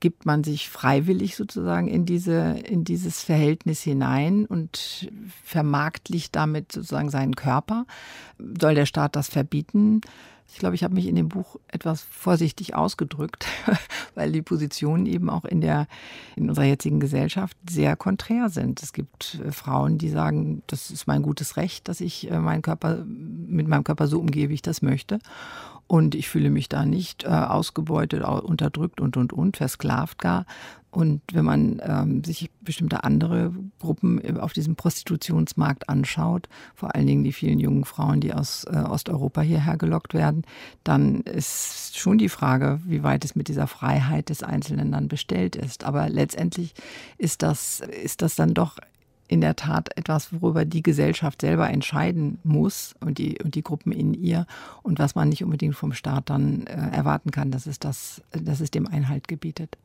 gibt 0.03 0.25
man 0.25 0.43
sich 0.43 0.69
freiwillig 0.69 1.37
sozusagen 1.37 1.87
in 1.87 2.05
diese, 2.05 2.57
in 2.65 2.83
dieses 2.83 3.21
Verhältnis 3.21 3.81
hinein 3.81 4.45
und 4.45 5.09
vermarktlicht 5.45 6.35
damit 6.35 6.73
sozusagen 6.73 7.09
seinen 7.09 7.37
Körper. 7.37 7.85
Soll 8.59 8.75
der 8.75 8.85
Staat 8.85 9.15
das 9.15 9.29
verbieten? 9.29 10.01
Ich 10.51 10.59
glaube, 10.59 10.75
ich 10.75 10.83
habe 10.83 10.93
mich 10.93 11.07
in 11.07 11.15
dem 11.15 11.29
Buch 11.29 11.55
etwas 11.69 12.01
vorsichtig 12.01 12.75
ausgedrückt, 12.75 13.47
weil 14.13 14.33
die 14.33 14.41
Positionen 14.41 15.05
eben 15.05 15.29
auch 15.29 15.45
in 15.45 15.61
der, 15.61 15.87
in 16.35 16.49
unserer 16.49 16.65
jetzigen 16.65 16.99
Gesellschaft 16.99 17.55
sehr 17.69 17.95
konträr 17.95 18.49
sind. 18.49 18.83
Es 18.83 18.91
gibt 18.91 19.39
äh, 19.41 19.53
Frauen, 19.53 19.99
die 19.99 20.09
sagen, 20.09 20.63
das 20.67 20.91
ist 20.91 21.07
mein 21.07 21.21
gutes 21.21 21.55
Recht, 21.55 21.87
dass 21.87 22.01
ich 22.01 22.29
äh, 22.29 22.39
meinen 22.39 22.61
Körper, 22.61 23.05
mit 23.05 23.69
meinem 23.69 23.85
Körper 23.85 24.07
so 24.07 24.19
umgehe, 24.19 24.49
wie 24.49 24.55
ich 24.55 24.61
das 24.61 24.81
möchte. 24.81 25.19
Und 25.93 26.15
ich 26.15 26.27
fühle 26.27 26.49
mich 26.49 26.69
da 26.69 26.87
nicht 26.87 27.23
äh, 27.23 27.27
ausgebeutet, 27.27 28.23
unterdrückt 28.23 28.99
und, 28.99 29.15
und, 29.15 29.31
und, 29.31 29.57
versklavt 29.57 30.17
gar. 30.17 30.47
Und 30.89 31.21
wenn 31.31 31.45
man 31.45 31.79
ähm, 31.85 32.23
sich 32.23 32.49
bestimmte 32.61 33.03
andere 33.03 33.53
Gruppen 33.77 34.39
auf 34.39 34.53
diesem 34.53 34.75
Prostitutionsmarkt 34.75 35.89
anschaut, 35.89 36.49
vor 36.73 36.95
allen 36.95 37.05
Dingen 37.05 37.23
die 37.23 37.31
vielen 37.31 37.59
jungen 37.59 37.85
Frauen, 37.85 38.21
die 38.21 38.33
aus 38.33 38.63
äh, 38.63 38.75
Osteuropa 38.75 39.41
hierher 39.41 39.77
gelockt 39.77 40.15
werden, 40.15 40.45
dann 40.83 41.21
ist 41.21 41.95
schon 41.95 42.17
die 42.17 42.29
Frage, 42.29 42.79
wie 42.85 43.03
weit 43.03 43.23
es 43.23 43.35
mit 43.35 43.47
dieser 43.47 43.67
Freiheit 43.67 44.29
des 44.29 44.41
Einzelnen 44.41 44.91
dann 44.91 45.07
bestellt 45.07 45.55
ist. 45.55 45.83
Aber 45.83 46.09
letztendlich 46.09 46.73
ist 47.19 47.43
das, 47.43 47.81
ist 47.81 48.23
das 48.23 48.33
dann 48.33 48.55
doch 48.55 48.79
in 49.27 49.41
der 49.41 49.55
Tat 49.55 49.95
etwas, 49.97 50.29
worüber 50.41 50.65
die 50.65 50.83
Gesellschaft 50.83 51.41
selber 51.41 51.69
entscheiden 51.69 52.39
muss 52.43 52.95
und 52.99 53.17
die, 53.17 53.41
und 53.41 53.55
die 53.55 53.63
Gruppen 53.63 53.91
in 53.91 54.13
ihr 54.13 54.45
und 54.81 54.99
was 54.99 55.15
man 55.15 55.29
nicht 55.29 55.43
unbedingt 55.43 55.75
vom 55.75 55.93
Staat 55.93 56.29
dann 56.29 56.67
äh, 56.67 56.95
erwarten 56.95 57.31
kann, 57.31 57.51
dass 57.51 57.65
es, 57.65 57.79
das, 57.79 58.21
dass 58.31 58.59
es 58.59 58.71
dem 58.71 58.87
Einhalt 58.87 59.27
gebietet. 59.27 59.77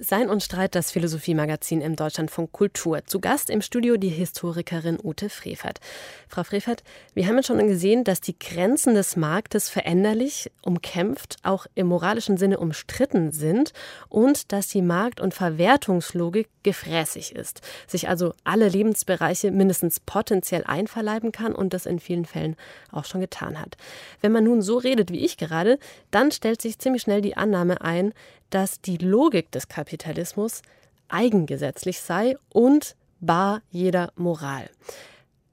Sein 0.00 0.30
und 0.30 0.44
Streit, 0.44 0.76
das 0.76 0.92
Philosophiemagazin 0.92 1.80
im 1.80 1.96
Deutschlandfunk 1.96 2.52
Kultur. 2.52 3.04
Zu 3.04 3.18
Gast 3.18 3.50
im 3.50 3.60
Studio 3.60 3.96
die 3.96 4.10
Historikerin 4.10 4.96
Ute 5.02 5.28
Frevert. 5.28 5.80
Frau 6.28 6.44
Frevert, 6.44 6.84
wir 7.14 7.26
haben 7.26 7.34
jetzt 7.34 7.48
schon 7.48 7.66
gesehen, 7.66 8.04
dass 8.04 8.20
die 8.20 8.38
Grenzen 8.38 8.94
des 8.94 9.16
Marktes 9.16 9.68
veränderlich, 9.68 10.52
umkämpft, 10.62 11.38
auch 11.42 11.66
im 11.74 11.88
moralischen 11.88 12.36
Sinne 12.36 12.60
umstritten 12.60 13.32
sind 13.32 13.72
und 14.08 14.52
dass 14.52 14.68
die 14.68 14.82
Markt- 14.82 15.20
und 15.20 15.34
Verwertungslogik 15.34 16.48
gefräßig 16.62 17.34
ist, 17.34 17.62
sich 17.88 18.08
also 18.08 18.34
alle 18.44 18.68
Lebensbereiche 18.68 19.50
mindestens 19.50 19.98
potenziell 19.98 20.62
einverleiben 20.64 21.32
kann 21.32 21.56
und 21.56 21.74
das 21.74 21.86
in 21.86 21.98
vielen 21.98 22.24
Fällen 22.24 22.54
auch 22.92 23.04
schon 23.04 23.20
getan 23.20 23.58
hat. 23.58 23.76
Wenn 24.20 24.30
man 24.30 24.44
nun 24.44 24.62
so 24.62 24.78
redet 24.78 25.10
wie 25.10 25.24
ich 25.24 25.38
gerade, 25.38 25.78
dann 26.12 26.30
stellt 26.30 26.62
sich 26.62 26.78
ziemlich 26.78 27.02
schnell 27.02 27.20
die 27.20 27.36
Annahme 27.36 27.80
ein, 27.80 28.12
dass 28.50 28.80
die 28.80 28.96
Logik 28.96 29.50
des 29.52 29.68
Kapitalismus 29.68 30.62
eigengesetzlich 31.08 32.00
sei 32.00 32.36
und 32.52 32.96
bar 33.20 33.62
jeder 33.70 34.12
Moral. 34.16 34.68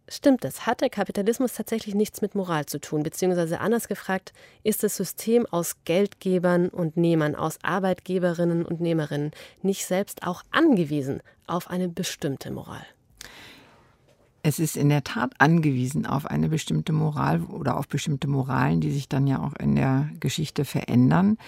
Stimmt 0.08 0.46
es? 0.46 0.68
Hat 0.68 0.82
der 0.82 0.92
Kapitalismus 0.92 1.54
tatsächlich 1.54 1.96
nichts 1.96 2.22
mit 2.22 2.36
Moral 2.36 2.68
zu 2.68 2.80
tun? 2.80 3.02
Beziehungsweise 3.02 3.60
anders 3.60 3.88
gefragt, 3.88 4.34
ist 4.62 4.84
das 4.84 4.96
System 4.96 5.48
aus 5.48 5.78
Geldgebern 5.84 6.70
und 6.70 6.96
Nehmern, 6.96 7.36
aus 7.36 7.58
Arbeitgeberinnen 7.64 8.64
und 8.64 8.82
Nehmerinnen 8.82 9.32
nicht 9.64 9.86
selbst 9.86 10.22
auch 10.22 10.44
angewiesen 10.52 11.22
auf 11.48 11.72
eine 11.72 11.90
bestimmte 11.90 12.52
Moral? 12.52 12.86
Es 14.48 14.60
ist 14.60 14.78
in 14.78 14.90
der 14.90 15.04
Tat 15.04 15.34
angewiesen 15.40 16.06
auf 16.06 16.28
eine 16.28 16.50
bestimmte 16.50 16.94
Moral 16.94 17.42
oder 17.42 17.78
auf 17.78 17.88
bestimmte 17.88 18.28
Moralen, 18.28 18.80
die 18.80 18.92
sich 18.92 19.10
dann 19.10 19.26
ja 19.26 19.40
auch 19.40 19.56
in 19.56 19.74
der 19.74 20.08
Geschichte 20.20 20.66
verändern. 20.66 21.40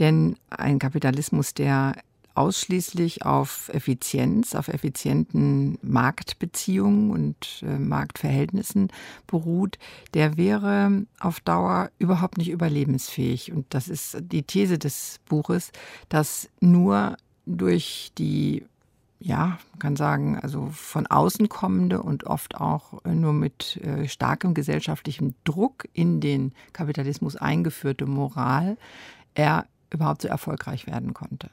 Denn 0.00 0.36
ein 0.50 0.78
Kapitalismus, 0.78 1.54
der 1.54 1.94
ausschließlich 2.34 3.24
auf 3.24 3.70
Effizienz, 3.72 4.54
auf 4.54 4.68
effizienten 4.68 5.78
Marktbeziehungen 5.80 7.10
und 7.10 7.62
äh, 7.62 7.78
Marktverhältnissen 7.78 8.88
beruht, 9.26 9.78
der 10.12 10.36
wäre 10.36 11.06
auf 11.20 11.40
Dauer 11.40 11.90
überhaupt 11.98 12.36
nicht 12.36 12.50
überlebensfähig. 12.50 13.50
Und 13.50 13.64
das 13.70 13.88
ist 13.88 14.18
die 14.20 14.42
These 14.42 14.78
des 14.78 15.20
Buches, 15.24 15.72
dass 16.10 16.50
nur 16.60 17.16
durch 17.46 18.12
die 18.18 18.66
ja, 19.22 19.58
man 19.70 19.78
kann 19.78 19.96
sagen, 19.96 20.38
also 20.38 20.68
von 20.72 21.06
außen 21.06 21.48
kommende 21.48 22.02
und 22.02 22.24
oft 22.24 22.56
auch 22.56 23.04
äh, 23.04 23.14
nur 23.14 23.32
mit 23.32 23.76
äh, 23.78 24.08
starkem 24.08 24.52
gesellschaftlichem 24.52 25.34
Druck 25.44 25.88
in 25.92 26.20
den 26.20 26.52
Kapitalismus 26.72 27.36
eingeführte 27.36 28.06
Moral 28.06 28.76
er 29.34 29.66
überhaupt 29.90 30.22
so 30.22 30.28
erfolgreich 30.28 30.86
werden 30.86 31.14
konnte. 31.14 31.50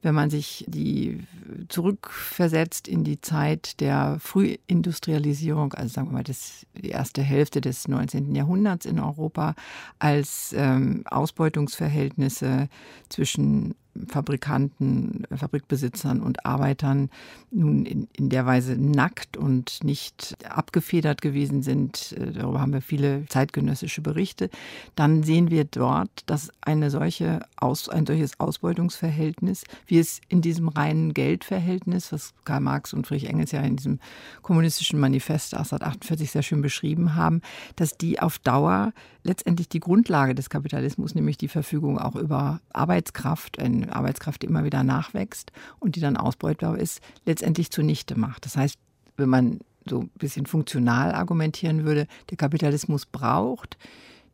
Wenn 0.00 0.14
man 0.14 0.30
sich 0.30 0.64
die 0.68 1.24
zurückversetzt 1.68 2.88
in 2.88 3.04
die 3.04 3.20
Zeit 3.20 3.80
der 3.80 4.18
Frühindustrialisierung, 4.20 5.74
also 5.74 5.92
sagen 5.92 6.08
wir 6.08 6.14
mal 6.14 6.24
das, 6.24 6.66
die 6.74 6.90
erste 6.90 7.22
Hälfte 7.22 7.60
des 7.60 7.88
19. 7.88 8.34
Jahrhunderts 8.34 8.86
in 8.86 8.98
Europa, 8.98 9.54
als 9.98 10.54
ähm, 10.56 11.02
Ausbeutungsverhältnisse 11.06 12.68
zwischen 13.08 13.74
Fabrikanten, 14.08 15.26
Fabrikbesitzern 15.34 16.20
und 16.20 16.46
Arbeitern 16.46 17.10
nun 17.50 17.84
in, 17.84 18.08
in 18.16 18.30
der 18.30 18.46
Weise 18.46 18.76
nackt 18.76 19.36
und 19.36 19.84
nicht 19.84 20.36
abgefedert 20.48 21.20
gewesen 21.20 21.62
sind. 21.62 22.12
Äh, 22.12 22.32
darüber 22.32 22.60
haben 22.60 22.72
wir 22.72 22.80
viele 22.80 23.26
zeitgenössische 23.28 24.00
Berichte. 24.00 24.50
Dann 24.94 25.22
sehen 25.22 25.50
wir 25.50 25.64
dort, 25.64 26.10
dass 26.26 26.50
eine 26.62 26.90
solche 26.90 27.40
Aus, 27.56 27.88
ein 27.88 28.06
solches 28.06 28.40
Ausbeutungsverhältnis, 28.40 29.64
wie 29.86 29.98
es 29.98 30.20
in 30.28 30.40
diesem 30.40 30.68
reinen 30.68 31.12
Geldverhältnis, 31.12 32.12
was 32.12 32.32
Karl 32.44 32.60
Marx 32.60 32.94
und 32.94 33.06
Friedrich 33.06 33.28
Engels 33.28 33.52
ja 33.52 33.60
in 33.60 33.76
diesem 33.76 34.00
kommunistischen 34.40 34.98
Manifest 34.98 35.54
1848 35.54 36.30
sehr 36.30 36.42
schön 36.42 36.62
beschrieben 36.62 37.14
haben, 37.14 37.42
dass 37.76 37.98
die 37.98 38.20
auf 38.20 38.38
Dauer 38.38 38.92
letztendlich 39.24 39.68
die 39.68 39.80
Grundlage 39.80 40.34
des 40.34 40.50
Kapitalismus, 40.50 41.14
nämlich 41.14 41.36
die 41.36 41.48
Verfügung 41.48 41.98
auch 41.98 42.16
über 42.16 42.60
Arbeitskraft, 42.72 43.58
eine 43.82 43.94
Arbeitskraft, 43.94 44.44
immer 44.44 44.64
wieder 44.64 44.82
nachwächst 44.82 45.52
und 45.78 45.96
die 45.96 46.00
dann 46.00 46.16
ausbeutbar 46.16 46.78
ist, 46.78 47.00
letztendlich 47.26 47.70
zunichte 47.70 48.18
macht. 48.18 48.44
Das 48.44 48.56
heißt, 48.56 48.78
wenn 49.16 49.28
man 49.28 49.60
so 49.88 50.00
ein 50.00 50.10
bisschen 50.14 50.46
funktional 50.46 51.12
argumentieren 51.12 51.84
würde, 51.84 52.06
der 52.30 52.36
Kapitalismus 52.36 53.06
braucht 53.06 53.76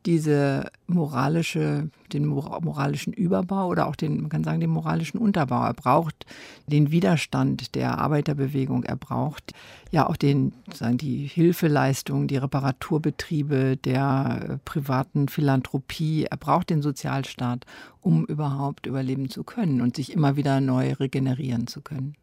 diese 0.05 0.71
moralische, 0.87 1.89
den 2.13 2.25
moralischen 2.25 3.13
Überbau 3.13 3.67
oder 3.67 3.87
auch 3.87 3.95
den, 3.95 4.21
man 4.21 4.29
kann 4.29 4.43
sagen, 4.43 4.59
den 4.59 4.69
moralischen 4.69 5.19
Unterbau. 5.19 5.63
Er 5.63 5.73
braucht 5.73 6.25
den 6.67 6.91
Widerstand 6.91 7.75
der 7.75 7.97
Arbeiterbewegung. 7.97 8.83
Er 8.83 8.95
braucht 8.95 9.53
ja 9.91 10.07
auch 10.07 10.15
den, 10.15 10.53
sagen, 10.73 10.97
die 10.97 11.25
Hilfeleistung, 11.25 12.27
die 12.27 12.37
Reparaturbetriebe 12.37 13.77
der 13.77 14.59
privaten 14.65 15.27
Philanthropie. 15.27 16.25
Er 16.25 16.37
braucht 16.37 16.69
den 16.69 16.81
Sozialstaat, 16.81 17.65
um 18.01 18.25
überhaupt 18.25 18.85
überleben 18.85 19.29
zu 19.29 19.43
können 19.43 19.81
und 19.81 19.95
sich 19.95 20.13
immer 20.13 20.35
wieder 20.35 20.61
neu 20.61 20.93
regenerieren 20.93 21.67
zu 21.67 21.81
können. 21.81 22.15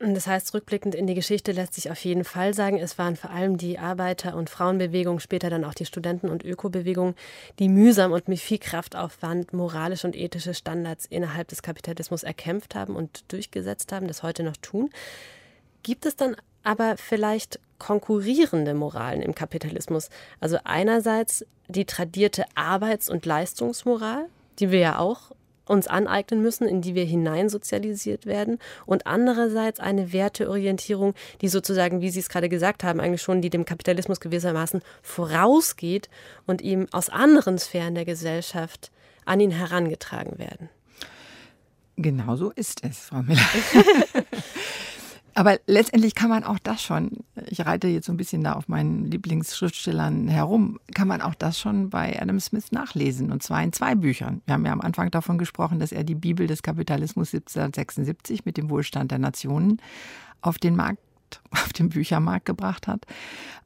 Das 0.00 0.28
heißt, 0.28 0.54
rückblickend 0.54 0.94
in 0.94 1.08
die 1.08 1.14
Geschichte 1.14 1.50
lässt 1.50 1.74
sich 1.74 1.90
auf 1.90 1.98
jeden 2.04 2.22
Fall 2.22 2.54
sagen, 2.54 2.78
es 2.78 2.98
waren 2.98 3.16
vor 3.16 3.30
allem 3.30 3.56
die 3.56 3.80
Arbeiter- 3.80 4.36
und 4.36 4.48
Frauenbewegung, 4.48 5.18
später 5.18 5.50
dann 5.50 5.64
auch 5.64 5.74
die 5.74 5.86
Studenten- 5.86 6.28
und 6.28 6.44
Ökobewegung, 6.44 7.16
die 7.58 7.68
mühsam 7.68 8.12
und 8.12 8.28
mit 8.28 8.38
viel 8.38 8.58
Kraftaufwand 8.58 9.52
moralische 9.52 10.06
und 10.06 10.14
ethische 10.14 10.54
Standards 10.54 11.04
innerhalb 11.06 11.48
des 11.48 11.62
Kapitalismus 11.62 12.22
erkämpft 12.22 12.76
haben 12.76 12.94
und 12.94 13.24
durchgesetzt 13.32 13.90
haben, 13.90 14.06
das 14.06 14.22
heute 14.22 14.44
noch 14.44 14.56
tun. 14.56 14.90
Gibt 15.82 16.06
es 16.06 16.14
dann 16.14 16.36
aber 16.62 16.96
vielleicht 16.96 17.58
konkurrierende 17.78 18.74
Moralen 18.74 19.20
im 19.20 19.34
Kapitalismus? 19.34 20.10
Also 20.38 20.58
einerseits 20.62 21.44
die 21.66 21.86
tradierte 21.86 22.44
Arbeits- 22.54 23.10
und 23.10 23.26
Leistungsmoral, 23.26 24.26
die 24.60 24.70
wir 24.70 24.78
ja 24.78 24.98
auch 25.00 25.32
uns 25.68 25.86
aneignen 25.86 26.42
müssen, 26.42 26.66
in 26.66 26.80
die 26.80 26.94
wir 26.94 27.04
hineinsozialisiert 27.04 28.26
werden 28.26 28.58
und 28.86 29.06
andererseits 29.06 29.80
eine 29.80 30.12
Werteorientierung, 30.12 31.14
die 31.40 31.48
sozusagen, 31.48 32.00
wie 32.00 32.10
Sie 32.10 32.20
es 32.20 32.28
gerade 32.28 32.48
gesagt 32.48 32.84
haben, 32.84 33.00
eigentlich 33.00 33.22
schon, 33.22 33.42
die 33.42 33.50
dem 33.50 33.64
Kapitalismus 33.64 34.20
gewissermaßen 34.20 34.82
vorausgeht 35.02 36.08
und 36.46 36.62
ihm 36.62 36.86
aus 36.92 37.08
anderen 37.08 37.58
Sphären 37.58 37.94
der 37.94 38.04
Gesellschaft 38.04 38.90
an 39.24 39.40
ihn 39.40 39.50
herangetragen 39.50 40.38
werden. 40.38 40.68
Genau 41.96 42.36
so 42.36 42.50
ist 42.50 42.84
es, 42.84 42.98
Frau 42.98 43.22
Miller. 43.22 43.40
Aber 45.34 45.58
letztendlich 45.66 46.14
kann 46.14 46.30
man 46.30 46.42
auch 46.42 46.58
das 46.58 46.82
schon, 46.82 47.18
ich 47.46 47.64
reite 47.64 47.86
jetzt 47.88 48.06
so 48.06 48.12
ein 48.12 48.16
bisschen 48.16 48.42
da 48.42 48.54
auf 48.54 48.68
meinen 48.68 49.10
Lieblingsschriftstellern 49.10 50.28
herum, 50.28 50.80
kann 50.94 51.06
man 51.06 51.22
auch 51.22 51.34
das 51.34 51.58
schon 51.58 51.90
bei 51.90 52.20
Adam 52.20 52.40
Smith 52.40 52.72
nachlesen. 52.72 53.30
Und 53.30 53.42
zwar 53.42 53.62
in 53.62 53.72
zwei 53.72 53.94
Büchern. 53.94 54.42
Wir 54.46 54.54
haben 54.54 54.66
ja 54.66 54.72
am 54.72 54.80
Anfang 54.80 55.10
davon 55.10 55.38
gesprochen, 55.38 55.78
dass 55.78 55.92
er 55.92 56.04
die 56.04 56.16
Bibel 56.16 56.46
des 56.46 56.62
Kapitalismus 56.62 57.32
1776 57.32 58.44
mit 58.44 58.56
dem 58.56 58.68
Wohlstand 58.68 59.10
der 59.10 59.18
Nationen 59.18 59.80
auf 60.40 60.58
den 60.58 60.76
Markt 60.76 61.00
auf 61.50 61.72
den 61.72 61.88
Büchermarkt 61.88 62.46
gebracht 62.46 62.86
hat. 62.86 63.06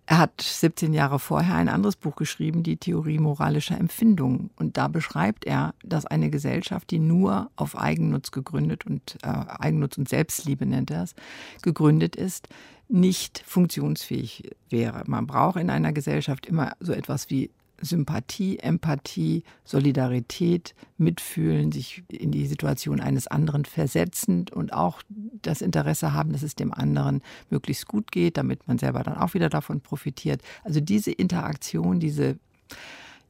Er 0.06 0.18
hat 0.18 0.40
17 0.40 0.92
Jahre 0.92 1.18
vorher 1.18 1.54
ein 1.54 1.68
anderes 1.68 1.96
Buch 1.96 2.16
geschrieben, 2.16 2.62
die 2.62 2.76
Theorie 2.76 3.18
moralischer 3.18 3.78
Empfindungen. 3.78 4.50
Und 4.56 4.76
da 4.76 4.88
beschreibt 4.88 5.44
er, 5.46 5.74
dass 5.84 6.06
eine 6.06 6.28
Gesellschaft, 6.28 6.90
die 6.90 6.98
nur 6.98 7.50
auf 7.56 7.78
Eigennutz 7.78 8.32
gegründet 8.32 8.84
und 8.84 9.18
äh, 9.22 9.28
Eigennutz 9.28 9.96
und 9.98 10.08
Selbstliebe 10.08 10.66
nennt 10.66 10.90
er 10.90 11.04
es, 11.04 11.14
gegründet 11.62 12.16
ist, 12.16 12.48
nicht 12.88 13.42
funktionsfähig 13.46 14.50
wäre. 14.68 15.04
Man 15.06 15.26
braucht 15.26 15.58
in 15.58 15.70
einer 15.70 15.92
Gesellschaft 15.92 16.46
immer 16.46 16.72
so 16.80 16.92
etwas 16.92 17.30
wie 17.30 17.50
Sympathie, 17.82 18.58
Empathie, 18.60 19.42
Solidarität, 19.64 20.74
Mitfühlen, 20.96 21.72
sich 21.72 22.04
in 22.08 22.30
die 22.30 22.46
Situation 22.46 23.00
eines 23.00 23.26
anderen 23.26 23.64
versetzen 23.64 24.46
und 24.54 24.72
auch 24.72 25.02
das 25.42 25.60
Interesse 25.60 26.14
haben, 26.14 26.32
dass 26.32 26.42
es 26.42 26.54
dem 26.54 26.72
anderen 26.72 27.22
möglichst 27.50 27.88
gut 27.88 28.12
geht, 28.12 28.36
damit 28.36 28.66
man 28.68 28.78
selber 28.78 29.02
dann 29.02 29.18
auch 29.18 29.34
wieder 29.34 29.48
davon 29.48 29.80
profitiert. 29.80 30.40
Also 30.64 30.80
diese 30.80 31.10
Interaktion, 31.10 32.00
diese, 32.00 32.38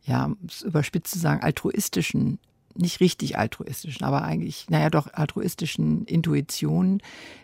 ja, 0.04 0.30
überspitzt 0.64 1.12
zu 1.12 1.18
sagen, 1.18 1.42
altruistischen 1.42 2.38
nicht 2.74 3.00
richtig 3.00 3.36
altruistischen, 3.36 4.06
aber 4.06 4.22
eigentlich, 4.22 4.66
naja, 4.70 4.88
doch 4.88 5.12
altruistischen 5.12 6.06
Intuitionen 6.06 7.02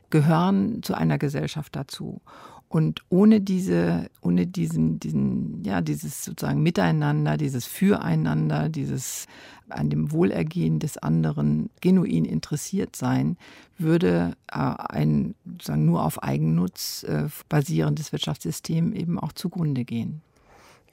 gehören 0.09 0.83
zu 0.83 0.95
einer 0.95 1.19
Gesellschaft 1.19 1.77
dazu. 1.77 2.23
Und 2.69 3.03
ohne 3.09 3.41
diese, 3.41 4.11
ohne 4.21 4.47
diesen, 4.47 5.01
diesen, 5.01 5.65
ja, 5.65 5.81
dieses 5.81 6.25
sozusagen 6.25 6.63
Miteinander, 6.63 7.39
dieses 7.39 7.65
Füreinander, 7.65 8.69
dieses 8.69 9.27
an 9.71 9.91
dem 9.91 10.13
Wohlergehen 10.13 10.79
des 10.79 10.99
anderen 10.99 11.71
genuin 11.81 12.25
interessiert 12.25 12.95
sein, 12.95 13.37
würde 13.79 14.37
äh, 14.51 14.59
ein 14.59 15.35
sozusagen 15.45 15.87
nur 15.87 16.05
auf 16.05 16.23
Eigennutz 16.23 17.05
äh, 17.05 17.25
basierendes 17.49 18.13
Wirtschaftssystem 18.13 18.93
eben 18.93 19.19
auch 19.19 19.33
zugrunde 19.33 19.85
gehen. 19.85 20.21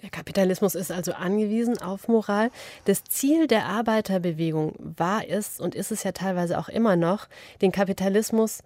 Der 0.02 0.10
Kapitalismus 0.10 0.76
ist 0.76 0.92
also 0.92 1.14
angewiesen 1.14 1.82
auf 1.82 2.08
Moral. 2.08 2.52
Das 2.86 3.04
Ziel 3.06 3.48
der 3.48 3.66
Arbeiterbewegung 3.66 4.74
war 4.78 5.28
es 5.28 5.60
und 5.60 5.74
ist 5.74 5.92
es 5.92 6.04
ja 6.04 6.12
teilweise 6.12 6.60
auch 6.60 6.70
immer 6.70 6.96
noch, 6.96 7.28
den 7.62 7.72
Kapitalismus 7.72 8.62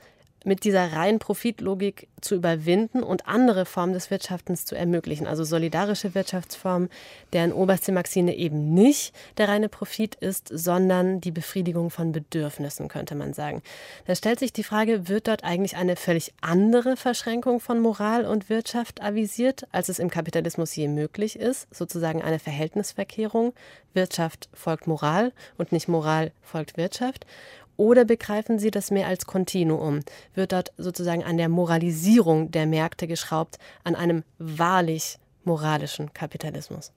mit 0.45 0.63
dieser 0.63 0.93
reinen 0.93 1.19
Profitlogik 1.19 2.07
zu 2.21 2.35
überwinden 2.35 3.03
und 3.03 3.27
andere 3.27 3.65
Formen 3.65 3.93
des 3.93 4.11
Wirtschaftens 4.11 4.65
zu 4.65 4.75
ermöglichen. 4.75 5.27
Also 5.27 5.43
solidarische 5.43 6.15
Wirtschaftsformen, 6.15 6.89
deren 7.33 7.53
oberste 7.53 7.91
Maxime 7.91 8.35
eben 8.35 8.73
nicht 8.73 9.13
der 9.37 9.49
reine 9.49 9.69
Profit 9.69 10.15
ist, 10.15 10.49
sondern 10.51 11.21
die 11.21 11.31
Befriedigung 11.31 11.89
von 11.89 12.11
Bedürfnissen, 12.11 12.87
könnte 12.87 13.15
man 13.15 13.33
sagen. 13.33 13.61
Da 14.05 14.15
stellt 14.15 14.39
sich 14.39 14.53
die 14.53 14.63
Frage, 14.63 15.07
wird 15.07 15.27
dort 15.27 15.43
eigentlich 15.43 15.75
eine 15.75 15.95
völlig 15.95 16.33
andere 16.41 16.97
Verschränkung 16.97 17.59
von 17.59 17.79
Moral 17.79 18.25
und 18.25 18.49
Wirtschaft 18.49 19.01
avisiert, 19.01 19.67
als 19.71 19.89
es 19.89 19.99
im 19.99 20.09
Kapitalismus 20.09 20.75
je 20.75 20.87
möglich 20.87 21.37
ist, 21.37 21.67
sozusagen 21.73 22.21
eine 22.21 22.39
Verhältnisverkehrung. 22.39 23.53
Wirtschaft 23.93 24.49
folgt 24.53 24.87
Moral 24.87 25.31
und 25.57 25.71
nicht 25.71 25.87
Moral 25.87 26.31
folgt 26.41 26.77
Wirtschaft. 26.77 27.25
Oder 27.79 28.03
begreifen 28.03 28.59
Sie 28.59 28.71
das 28.71 28.91
mehr 28.91 29.07
als 29.07 29.25
Kontinuum? 29.25 30.01
Wird 30.33 30.51
dort 30.51 30.73
sozusagen 30.75 31.23
an 31.23 31.37
der 31.37 31.47
Moralisierung 31.47 32.51
der 32.51 32.65
Märkte 32.65 33.07
geschraubt, 33.07 33.57
an 33.85 33.95
einem 33.95 34.25
wahrlich 34.37 35.17
moralischen 35.45 36.11
Kapitalismus? 36.11 36.91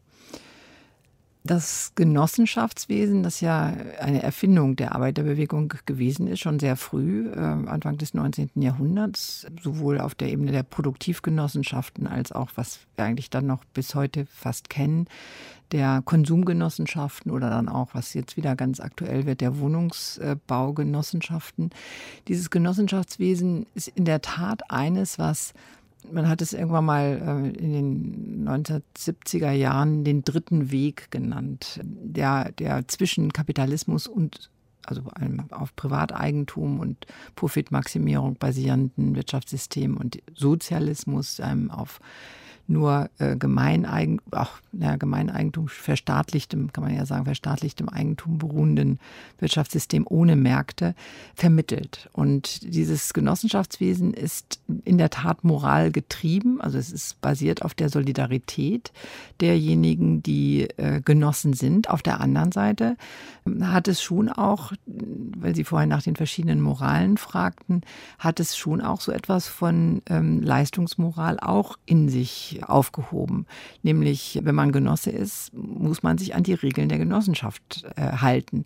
Das 1.44 1.90
Genossenschaftswesen, 1.96 3.24
das 3.24 3.40
ja 3.40 3.72
eine 3.98 4.22
Erfindung 4.22 4.76
der 4.76 4.94
Arbeiterbewegung 4.94 5.74
gewesen 5.86 6.28
ist, 6.28 6.38
schon 6.38 6.60
sehr 6.60 6.76
früh, 6.76 7.28
äh, 7.30 7.36
Anfang 7.36 7.98
des 7.98 8.14
19. 8.14 8.62
Jahrhunderts, 8.62 9.48
sowohl 9.60 10.00
auf 10.00 10.14
der 10.14 10.28
Ebene 10.28 10.52
der 10.52 10.62
Produktivgenossenschaften 10.62 12.06
als 12.06 12.30
auch, 12.30 12.50
was 12.54 12.78
wir 12.94 13.06
eigentlich 13.06 13.28
dann 13.28 13.46
noch 13.46 13.64
bis 13.64 13.96
heute 13.96 14.24
fast 14.26 14.70
kennen, 14.70 15.08
der 15.72 16.00
Konsumgenossenschaften 16.04 17.32
oder 17.32 17.50
dann 17.50 17.68
auch, 17.68 17.88
was 17.92 18.14
jetzt 18.14 18.36
wieder 18.36 18.54
ganz 18.54 18.78
aktuell 18.78 19.26
wird, 19.26 19.40
der 19.40 19.58
Wohnungsbaugenossenschaften. 19.58 21.70
Dieses 22.28 22.50
Genossenschaftswesen 22.50 23.66
ist 23.74 23.88
in 23.88 24.04
der 24.04 24.22
Tat 24.22 24.70
eines, 24.70 25.18
was 25.18 25.54
man 26.10 26.28
hat 26.28 26.42
es 26.42 26.52
irgendwann 26.52 26.84
mal 26.84 27.52
äh, 27.54 27.58
in 27.58 27.72
den 27.72 28.48
1970er 28.48 29.52
Jahren 29.52 30.04
den 30.04 30.24
dritten 30.24 30.70
Weg 30.70 31.10
genannt, 31.10 31.80
der, 31.82 32.52
der 32.52 32.86
zwischen 32.88 33.32
Kapitalismus 33.32 34.06
und 34.06 34.50
also 34.84 35.02
einem 35.14 35.44
auf 35.52 35.76
Privateigentum 35.76 36.80
und 36.80 37.06
Profitmaximierung 37.36 38.34
basierenden 38.34 39.14
Wirtschaftssystem 39.14 39.96
und 39.96 40.18
Sozialismus, 40.34 41.38
einem 41.38 41.70
auf 41.70 42.00
nur 42.66 43.10
äh, 43.18 43.36
Gemeineigen, 43.36 44.20
ach, 44.30 44.60
ja, 44.72 44.96
Gemeineigentum, 44.96 45.68
verstaatlichtem, 45.68 46.72
kann 46.72 46.84
man 46.84 46.94
ja 46.94 47.06
sagen, 47.06 47.24
verstaatlichtem 47.24 47.88
Eigentum 47.88 48.38
beruhenden 48.38 48.98
Wirtschaftssystem 49.38 50.06
ohne 50.08 50.36
Märkte 50.36 50.94
vermittelt. 51.34 52.08
Und 52.12 52.62
dieses 52.62 53.12
Genossenschaftswesen 53.12 54.14
ist 54.14 54.60
in 54.84 54.98
der 54.98 55.10
Tat 55.10 55.44
moral 55.44 55.90
getrieben, 55.90 56.60
also 56.60 56.78
es 56.78 56.90
ist 56.90 57.20
basiert 57.20 57.62
auf 57.62 57.74
der 57.74 57.88
Solidarität 57.88 58.92
derjenigen, 59.40 60.22
die 60.22 60.68
äh, 60.76 61.00
Genossen 61.04 61.52
sind. 61.52 61.90
Auf 61.90 62.02
der 62.02 62.20
anderen 62.20 62.52
Seite 62.52 62.96
hat 63.60 63.88
es 63.88 64.02
schon 64.02 64.28
auch, 64.28 64.72
weil 64.86 65.54
Sie 65.54 65.64
vorhin 65.64 65.88
nach 65.88 66.02
den 66.02 66.16
verschiedenen 66.16 66.60
Moralen 66.60 67.16
fragten, 67.16 67.82
hat 68.18 68.40
es 68.40 68.56
schon 68.56 68.80
auch 68.80 69.00
so 69.00 69.12
etwas 69.12 69.48
von 69.48 70.02
ähm, 70.08 70.40
Leistungsmoral 70.40 71.38
auch 71.40 71.76
in 71.86 72.08
aufgehoben. 72.62 73.46
Nämlich, 73.82 74.40
wenn 74.42 74.54
man 74.54 74.72
Genosse 74.72 75.10
ist, 75.10 75.52
muss 75.54 76.02
man 76.02 76.18
sich 76.18 76.34
an 76.34 76.42
die 76.42 76.54
Regeln 76.54 76.88
der 76.88 76.98
Genossenschaft 76.98 77.84
äh, 77.96 78.18
halten. 78.18 78.64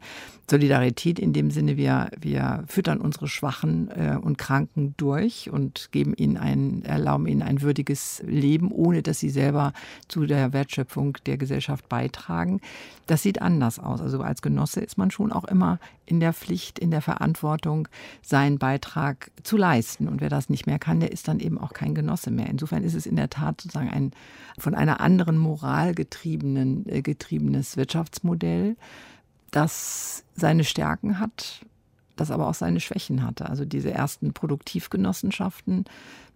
Solidarität 0.49 1.19
in 1.19 1.33
dem 1.33 1.51
Sinne, 1.51 1.77
wir, 1.77 2.09
wir 2.21 2.65
füttern 2.69 3.01
unsere 3.01 3.27
Schwachen 3.27 3.91
äh, 3.91 4.17
und 4.21 4.39
Kranken 4.39 4.95
durch 4.97 5.51
und 5.51 5.89
geben 5.91 6.15
ihnen 6.15 6.37
ein, 6.37 6.85
erlauben 6.85 7.27
ihnen 7.27 7.43
ein 7.43 7.63
würdiges 7.63 8.23
Leben, 8.27 8.71
ohne 8.71 9.03
dass 9.03 9.19
sie 9.19 9.31
selber 9.31 9.73
zu 10.09 10.27
der 10.27 10.53
Wertschöpfung 10.53 11.19
der 11.27 11.37
Gesellschaft 11.37 11.89
beitragen. 11.89 12.61
Das 13.07 13.23
sieht 13.23 13.43
anders 13.43 13.79
aus. 13.79 14.01
Also 14.01 14.21
als 14.21 14.43
Genosse 14.43 14.81
ist 14.81 14.99
man 14.99 15.11
schon 15.11 15.33
auch 15.33 15.45
immer 15.45 15.79
in 16.07 16.21
der 16.21 16.33
Pflicht, 16.33 16.79
in 16.79 16.91
der 16.91 17.03
Verantwortung, 17.03 17.89
seinen 18.23 18.59
Beitrag 18.59 19.31
zu 19.43 19.57
leisten. 19.57 20.09
Und 20.09 20.21
wer 20.21 20.29
das 20.29 20.49
nicht 20.49 20.67
mehr 20.67 20.79
kann, 20.79 21.01
der 21.01 21.13
ist 21.13 21.27
dann 21.27 21.41
eben 21.41 21.59
auch 21.59 21.73
kein 21.73 21.95
Genosse 21.95 22.31
mehr. 22.31 22.47
Insofern 22.47 22.85
ist 22.85 22.95
es 22.95 23.07
in 23.07 23.17
der 23.17 23.31
Tat 23.31 23.67
sozusagen 23.77 23.91
ein 23.91 24.11
von 24.59 24.75
einer 24.75 25.01
anderen 25.01 25.37
Moral 25.37 25.95
getriebenen, 25.95 26.89
äh, 26.89 27.03
getriebenes 27.03 27.77
Wirtschaftsmodell, 27.77 28.77
das 29.51 30.25
seine 30.35 30.65
Stärken 30.65 31.21
hat, 31.21 31.61
das 32.17 32.31
aber 32.31 32.49
auch 32.49 32.55
seine 32.55 32.81
Schwächen 32.81 33.23
hatte. 33.23 33.51
Also 33.51 33.67
diese 33.67 33.91
ersten 33.91 34.33
Produktivgenossenschaften, 34.33 35.85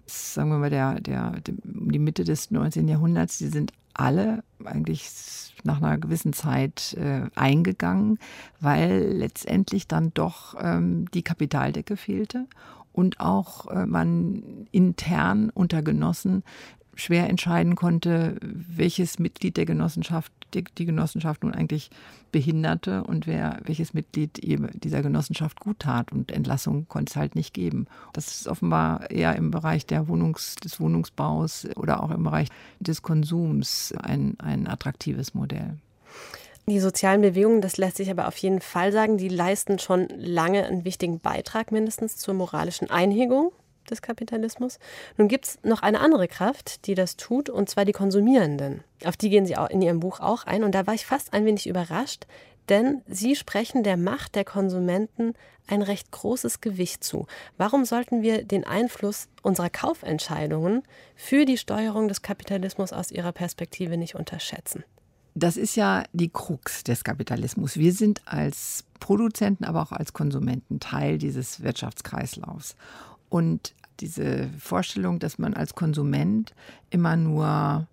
sagen 0.04 0.50
wir 0.50 0.58
mal, 0.58 0.70
der, 0.70 1.00
der, 1.00 1.40
die 1.46 1.98
Mitte 1.98 2.24
des 2.24 2.50
19. 2.50 2.88
Jahrhunderts, 2.88 3.38
die 3.38 3.48
sind 3.48 3.72
alle 3.94 4.44
eigentlich 4.64 5.54
nach 5.64 5.78
einer 5.78 5.96
gewissen 5.96 6.34
Zeit 6.34 6.94
äh, 6.94 7.22
eingegangen, 7.34 8.18
weil 8.60 9.12
letztendlich 9.12 9.88
dann 9.88 10.12
doch 10.12 10.56
ähm, 10.60 11.06
die 11.12 11.22
Kapitaldecke 11.22 11.96
fehlte 11.96 12.46
und 12.92 13.20
auch 13.20 13.66
äh, 13.68 13.86
man 13.86 14.66
intern 14.72 15.50
unter 15.50 15.82
Genossen 15.82 16.42
schwer 17.00 17.28
entscheiden 17.28 17.74
konnte, 17.74 18.36
welches 18.40 19.18
Mitglied 19.18 19.56
der 19.56 19.66
Genossenschaft 19.66 20.32
die, 20.54 20.64
die 20.64 20.84
Genossenschaft 20.84 21.42
nun 21.42 21.54
eigentlich 21.54 21.90
behinderte 22.32 23.04
und 23.04 23.26
wer 23.26 23.60
welches 23.64 23.94
Mitglied 23.94 24.40
dieser 24.42 25.02
Genossenschaft 25.02 25.60
gut 25.60 25.80
tat. 25.80 26.12
Und 26.12 26.32
Entlassung 26.32 26.86
konnte 26.88 27.10
es 27.10 27.16
halt 27.16 27.34
nicht 27.34 27.54
geben. 27.54 27.86
Das 28.12 28.28
ist 28.28 28.48
offenbar 28.48 29.10
eher 29.10 29.36
im 29.36 29.50
Bereich 29.50 29.86
der 29.86 30.08
Wohnungs, 30.08 30.56
des 30.56 30.80
Wohnungsbaus 30.80 31.68
oder 31.76 32.02
auch 32.02 32.10
im 32.10 32.24
Bereich 32.24 32.48
des 32.78 33.02
Konsums 33.02 33.92
ein, 34.00 34.36
ein 34.38 34.66
attraktives 34.66 35.34
Modell. 35.34 35.76
Die 36.68 36.78
sozialen 36.78 37.20
Bewegungen, 37.20 37.62
das 37.62 37.78
lässt 37.78 37.96
sich 37.96 38.10
aber 38.10 38.28
auf 38.28 38.36
jeden 38.36 38.60
Fall 38.60 38.92
sagen, 38.92 39.18
die 39.18 39.28
leisten 39.28 39.78
schon 39.78 40.06
lange 40.16 40.64
einen 40.64 40.84
wichtigen 40.84 41.18
Beitrag 41.18 41.72
mindestens 41.72 42.16
zur 42.16 42.34
moralischen 42.34 42.90
Einhegung 42.90 43.50
des 43.90 44.02
Kapitalismus. 44.02 44.78
Nun 45.16 45.28
gibt 45.28 45.46
es 45.46 45.58
noch 45.62 45.82
eine 45.82 46.00
andere 46.00 46.28
Kraft, 46.28 46.86
die 46.86 46.94
das 46.94 47.16
tut, 47.16 47.50
und 47.50 47.68
zwar 47.68 47.84
die 47.84 47.92
Konsumierenden. 47.92 48.82
Auf 49.04 49.16
die 49.16 49.30
gehen 49.30 49.46
Sie 49.46 49.56
in 49.70 49.82
Ihrem 49.82 50.00
Buch 50.00 50.20
auch 50.20 50.44
ein. 50.44 50.64
Und 50.64 50.74
da 50.74 50.86
war 50.86 50.94
ich 50.94 51.06
fast 51.06 51.32
ein 51.32 51.44
wenig 51.44 51.66
überrascht, 51.66 52.26
denn 52.68 53.02
Sie 53.08 53.34
sprechen 53.36 53.82
der 53.82 53.96
Macht 53.96 54.34
der 54.34 54.44
Konsumenten 54.44 55.34
ein 55.66 55.82
recht 55.82 56.10
großes 56.10 56.60
Gewicht 56.60 57.04
zu. 57.04 57.26
Warum 57.56 57.84
sollten 57.84 58.22
wir 58.22 58.44
den 58.44 58.64
Einfluss 58.64 59.28
unserer 59.42 59.70
Kaufentscheidungen 59.70 60.82
für 61.14 61.44
die 61.44 61.58
Steuerung 61.58 62.08
des 62.08 62.22
Kapitalismus 62.22 62.92
aus 62.92 63.10
Ihrer 63.10 63.32
Perspektive 63.32 63.96
nicht 63.96 64.14
unterschätzen? 64.14 64.84
Das 65.34 65.56
ist 65.56 65.76
ja 65.76 66.04
die 66.12 66.28
Krux 66.28 66.82
des 66.82 67.04
Kapitalismus. 67.04 67.76
Wir 67.76 67.92
sind 67.92 68.20
als 68.26 68.84
Produzenten, 68.98 69.64
aber 69.64 69.82
auch 69.82 69.92
als 69.92 70.12
Konsumenten 70.12 70.80
Teil 70.80 71.18
dieses 71.18 71.62
Wirtschaftskreislaufs. 71.62 72.74
Und 73.28 73.74
diese 74.00 74.48
Vorstellung, 74.58 75.18
dass 75.18 75.38
man 75.38 75.54
als 75.54 75.74
Konsument 75.74 76.54
immer 76.90 77.16
nur 77.16 77.86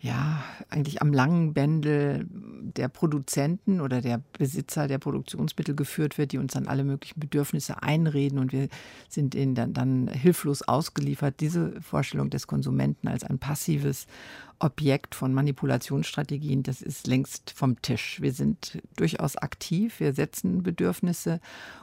ja, 0.00 0.44
eigentlich 0.70 1.02
am 1.02 1.12
langen 1.12 1.54
Bändel 1.54 2.24
der 2.30 2.88
Produzenten 2.88 3.80
oder 3.80 4.00
der 4.00 4.22
Besitzer 4.38 4.86
der 4.86 4.98
Produktionsmittel 4.98 5.74
geführt 5.74 6.18
wird, 6.18 6.30
die 6.30 6.38
uns 6.38 6.52
dann 6.52 6.68
alle 6.68 6.84
möglichen 6.84 7.18
Bedürfnisse 7.18 7.82
einreden 7.82 8.38
und 8.38 8.52
wir 8.52 8.68
sind 9.08 9.34
ihnen 9.34 9.56
dann, 9.56 9.72
dann 9.72 10.06
hilflos 10.06 10.62
ausgeliefert. 10.62 11.40
Diese 11.40 11.80
Vorstellung 11.80 12.30
des 12.30 12.46
Konsumenten 12.46 13.08
als 13.08 13.24
ein 13.24 13.40
passives 13.40 14.06
Objekt 14.60 15.14
von 15.14 15.32
Manipulationsstrategien, 15.32 16.62
das 16.62 16.82
ist 16.82 17.06
längst 17.06 17.50
vom 17.50 17.80
Tisch. 17.80 18.20
Wir 18.20 18.32
sind 18.32 18.80
durchaus 18.96 19.36
aktiv, 19.36 20.00
wir 20.00 20.12
setzen 20.12 20.62
Bedürfnisse 20.62 21.40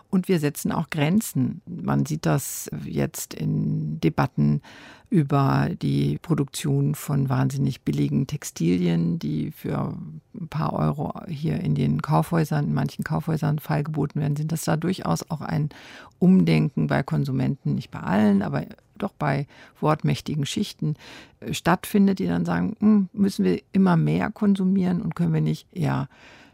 und 0.10 0.28
wir 0.28 0.40
setzen 0.40 0.72
auch 0.72 0.90
Grenzen. 0.90 1.62
Man 1.66 2.06
sieht 2.06 2.26
das 2.26 2.70
jetzt 2.86 3.34
in 3.34 4.00
Debatten 4.02 4.62
über 5.10 5.70
die 5.82 6.18
Produktion 6.22 6.96
von 6.96 7.30
wahnsinnig 7.30 7.84
billigen 7.84 8.28
Textilien, 8.28 9.20
die 9.20 9.52
für 9.52 9.98
ein 10.34 10.48
paar 10.50 10.74
Euro 10.74 11.14
hier 11.28 11.60
in 11.62 11.76
den 11.76 12.02
Kaufhäusern, 12.02 12.66
in 12.66 12.74
manchen 12.74 13.04
Kaufhäusern 13.04 13.60
feilgeboten 13.60 14.22
werden, 14.22 14.36
sind 14.36 14.52
das 14.52 14.64
da 14.64 14.76
durchaus 14.76 15.30
auch 15.30 15.42
ein 15.42 15.70
Umdenken 16.20 16.88
bei 16.88 17.04
Konsumenten, 17.04 17.76
nicht 17.76 17.92
bei 17.92 18.00
allen, 18.00 18.42
aber 18.42 18.66
doch 18.98 19.14
bei 19.14 19.48
wortmächtigen 19.80 20.46
Schichten 20.46 20.96
äh, 21.40 21.54
stattfindet, 21.54 22.20
die 22.20 22.28
dann 22.28 22.46
sagen, 22.46 22.76
hm, 22.80 23.10
müssen 23.14 23.46
wir 23.46 23.62
immer 23.72 23.98
mehr 23.98 24.32
konsumieren 24.32 25.02
und 25.02 25.16
können 25.16 25.34
wir 25.34 25.42
nicht 25.42 25.68
eher 25.72 26.08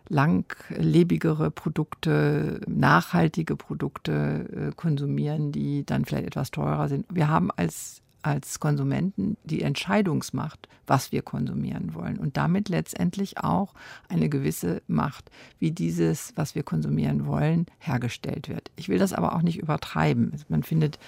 langlebigere 0.10 1.52
Produkte, 1.52 2.60
nachhaltige 2.68 3.56
Produkte 3.56 4.72
äh, 4.72 4.76
konsumieren, 4.76 5.52
die 5.52 5.86
dann 5.86 6.06
vielleicht 6.06 6.28
etwas 6.28 6.52
teurer 6.52 6.90
sind. 6.90 7.06
Wir 7.10 7.30
haben 7.30 7.50
als 7.56 8.01
als 8.24 8.60
Konsumenten 8.60 9.38
die 9.44 9.62
Entscheidungsmacht, 9.62 10.68
was 10.88 11.12
wir 11.12 11.22
konsumieren 11.22 11.94
wollen 11.94 12.18
und 12.18 12.38
damit 12.38 12.70
letztendlich 12.70 13.38
auch 13.40 13.74
eine 14.10 14.30
gewisse 14.30 14.82
Macht, 14.88 15.32
wie 15.60 15.72
dieses, 15.72 16.34
was 16.36 16.56
wir 16.56 16.64
konsumieren 16.64 17.26
wollen, 17.26 17.66
hergestellt 17.80 18.50
wird. 18.50 18.72
Ich 18.76 18.90
will 18.90 19.00
das 19.00 19.14
aber 19.14 19.36
auch 19.36 19.42
nicht 19.42 19.60
übertreiben. 19.60 20.34
Man 20.50 20.64
findet 20.64 21.00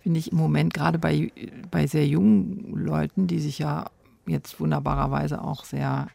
finde 0.00 0.18
ich 0.18 0.32
im 0.32 0.38
Moment 0.38 0.74
gerade 0.74 0.98
bei, 0.98 1.30
bei 1.70 1.86
sehr 1.86 2.06
jungen 2.06 2.74
Leuten, 2.74 3.26
die 3.26 3.38
sich 3.38 3.58
ja 3.58 3.90
jetzt 4.26 4.60
wunderbarerweise 4.60 5.42
auch 5.42 5.64
sehr 5.64 6.08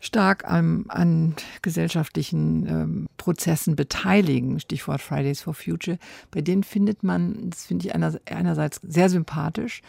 stark 0.00 0.50
an, 0.50 0.86
an 0.88 1.34
gesellschaftlichen 1.62 2.66
ähm, 2.66 3.08
Prozessen 3.18 3.76
beteiligen, 3.76 4.58
Stichwort 4.58 5.00
Fridays 5.00 5.42
for 5.42 5.54
Future, 5.54 5.98
bei 6.30 6.40
denen 6.40 6.64
findet 6.64 7.02
man, 7.02 7.50
das 7.50 7.66
finde 7.66 7.86
ich 7.86 7.94
einer, 7.94 8.18
einerseits 8.24 8.80
sehr 8.82 9.10
sympathisch, 9.10 9.82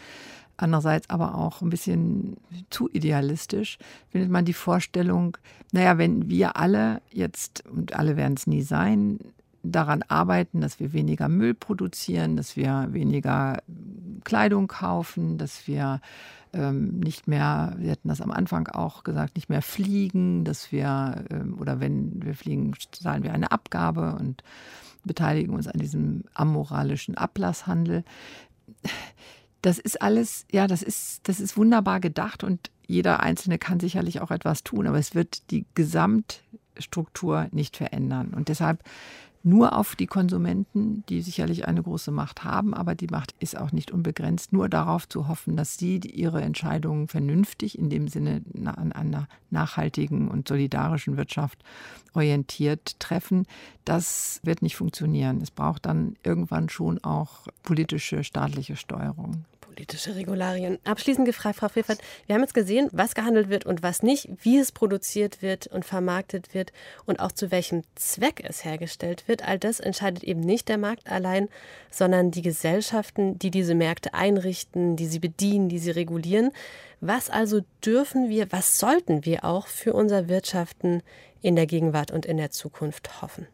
andererseits 0.58 1.08
aber 1.10 1.34
auch 1.34 1.62
ein 1.62 1.70
bisschen 1.70 2.36
zu 2.68 2.90
idealistisch, 2.90 3.78
findet 4.10 4.30
man 4.30 4.44
die 4.44 4.52
Vorstellung, 4.52 5.38
naja, 5.72 5.96
wenn 5.96 6.28
wir 6.28 6.56
alle 6.56 7.00
jetzt, 7.10 7.64
und 7.66 7.94
alle 7.94 8.16
werden 8.16 8.34
es 8.36 8.46
nie 8.46 8.62
sein, 8.62 9.18
daran 9.62 10.02
arbeiten, 10.08 10.60
dass 10.60 10.80
wir 10.80 10.92
weniger 10.92 11.28
Müll 11.28 11.54
produzieren, 11.54 12.36
dass 12.36 12.56
wir 12.56 12.88
weniger 12.90 13.62
Kleidung 14.24 14.68
kaufen, 14.68 15.38
dass 15.38 15.66
wir 15.66 16.00
ähm, 16.52 16.98
nicht 16.98 17.28
mehr, 17.28 17.74
wir 17.78 17.92
hatten 17.92 18.08
das 18.08 18.20
am 18.20 18.30
Anfang 18.30 18.68
auch 18.68 19.04
gesagt, 19.04 19.36
nicht 19.36 19.48
mehr 19.48 19.62
fliegen, 19.62 20.44
dass 20.44 20.70
wir, 20.72 21.24
ähm, 21.30 21.56
oder 21.58 21.80
wenn 21.80 22.22
wir 22.22 22.34
fliegen, 22.34 22.72
zahlen 22.92 23.22
wir 23.22 23.32
eine 23.32 23.50
Abgabe 23.52 24.16
und 24.18 24.42
beteiligen 25.04 25.54
uns 25.54 25.66
an 25.66 25.78
diesem 25.78 26.24
amoralischen 26.34 27.16
Ablasshandel. 27.16 28.04
Das 29.62 29.78
ist 29.78 30.02
alles, 30.02 30.44
ja, 30.50 30.66
das 30.66 30.82
ist, 30.82 31.28
das 31.28 31.40
ist 31.40 31.56
wunderbar 31.56 32.00
gedacht 32.00 32.44
und 32.44 32.70
jeder 32.86 33.20
Einzelne 33.20 33.58
kann 33.58 33.80
sicherlich 33.80 34.20
auch 34.20 34.30
etwas 34.30 34.64
tun, 34.64 34.86
aber 34.86 34.98
es 34.98 35.14
wird 35.14 35.50
die 35.50 35.64
Gesamtstruktur 35.74 37.46
nicht 37.52 37.76
verändern. 37.76 38.34
Und 38.34 38.48
deshalb 38.48 38.82
nur 39.42 39.76
auf 39.76 39.96
die 39.96 40.06
Konsumenten, 40.06 41.04
die 41.08 41.20
sicherlich 41.20 41.66
eine 41.66 41.82
große 41.82 42.10
Macht 42.10 42.44
haben, 42.44 42.74
aber 42.74 42.94
die 42.94 43.08
Macht 43.08 43.34
ist 43.40 43.56
auch 43.56 43.72
nicht 43.72 43.90
unbegrenzt, 43.90 44.52
nur 44.52 44.68
darauf 44.68 45.08
zu 45.08 45.28
hoffen, 45.28 45.56
dass 45.56 45.76
sie 45.76 45.98
ihre 45.98 46.42
Entscheidungen 46.42 47.08
vernünftig, 47.08 47.78
in 47.78 47.90
dem 47.90 48.08
Sinne 48.08 48.42
an 48.64 48.92
einer 48.92 49.28
nachhaltigen 49.50 50.28
und 50.28 50.48
solidarischen 50.48 51.16
Wirtschaft 51.16 51.58
orientiert 52.14 53.00
treffen, 53.00 53.46
das 53.84 54.40
wird 54.44 54.62
nicht 54.62 54.76
funktionieren. 54.76 55.40
Es 55.40 55.50
braucht 55.50 55.86
dann 55.86 56.16
irgendwann 56.22 56.68
schon 56.68 57.02
auch 57.02 57.46
politische, 57.62 58.22
staatliche 58.22 58.76
Steuerung 58.76 59.44
politische 59.72 60.14
Regularien. 60.14 60.78
Abschließend 60.84 61.26
gefragt, 61.26 61.56
Frau 61.56 61.68
Pfeffert, 61.68 61.98
wir 62.26 62.34
haben 62.34 62.42
jetzt 62.42 62.54
gesehen, 62.54 62.88
was 62.92 63.14
gehandelt 63.14 63.48
wird 63.48 63.64
und 63.64 63.82
was 63.82 64.02
nicht, 64.02 64.28
wie 64.42 64.58
es 64.58 64.70
produziert 64.70 65.40
wird 65.40 65.66
und 65.66 65.84
vermarktet 65.84 66.54
wird 66.54 66.72
und 67.06 67.20
auch 67.20 67.32
zu 67.32 67.50
welchem 67.50 67.82
Zweck 67.94 68.42
es 68.46 68.64
hergestellt 68.64 69.26
wird. 69.28 69.46
All 69.46 69.58
das 69.58 69.80
entscheidet 69.80 70.24
eben 70.24 70.40
nicht 70.40 70.68
der 70.68 70.78
Markt 70.78 71.10
allein, 71.10 71.48
sondern 71.90 72.30
die 72.30 72.42
Gesellschaften, 72.42 73.38
die 73.38 73.50
diese 73.50 73.74
Märkte 73.74 74.14
einrichten, 74.14 74.96
die 74.96 75.06
sie 75.06 75.20
bedienen, 75.20 75.68
die 75.68 75.78
sie 75.78 75.90
regulieren. 75.90 76.50
Was 77.00 77.30
also 77.30 77.62
dürfen 77.84 78.28
wir, 78.28 78.52
was 78.52 78.78
sollten 78.78 79.24
wir 79.24 79.44
auch 79.44 79.66
für 79.66 79.94
unser 79.94 80.28
Wirtschaften 80.28 81.02
in 81.40 81.56
der 81.56 81.66
Gegenwart 81.66 82.10
und 82.10 82.26
in 82.26 82.36
der 82.36 82.50
Zukunft 82.50 83.22
hoffen? 83.22 83.46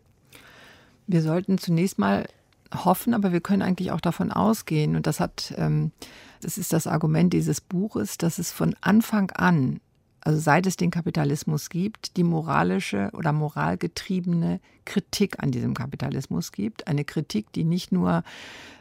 Wir 1.07 1.23
sollten 1.23 1.57
zunächst 1.59 1.99
mal 1.99 2.27
hoffen, 2.75 3.15
aber 3.15 3.33
wir 3.33 3.41
können 3.41 3.63
eigentlich 3.63 3.93
auch 3.93 4.01
davon 4.01 4.31
ausgehen, 4.31 4.97
und 4.97 5.07
das 5.07 5.21
hat, 5.21 5.55
ähm, 5.57 5.93
das 6.41 6.59
ist 6.59 6.73
das 6.73 6.87
Argument 6.87 7.33
dieses 7.33 7.61
Buches, 7.61 8.19
dass 8.19 8.39
es 8.39 8.53
von 8.53 8.75
Anfang 8.81 9.31
an, 9.31 9.81
also 10.21 10.39
seit 10.39 10.67
es 10.67 10.77
den 10.77 10.91
Kapitalismus 10.91 11.71
gibt, 11.71 12.17
die 12.17 12.25
moralische 12.25 13.11
oder 13.15 13.33
moralgetriebene 13.33 14.61
Kritik 14.85 15.43
an 15.43 15.53
diesem 15.53 15.75
Kapitalismus 15.75 16.53
gibt. 16.53 16.87
Eine 16.87 17.05
Kritik, 17.05 17.53
die 17.53 17.65
nicht 17.65 17.93
nur 17.93 18.25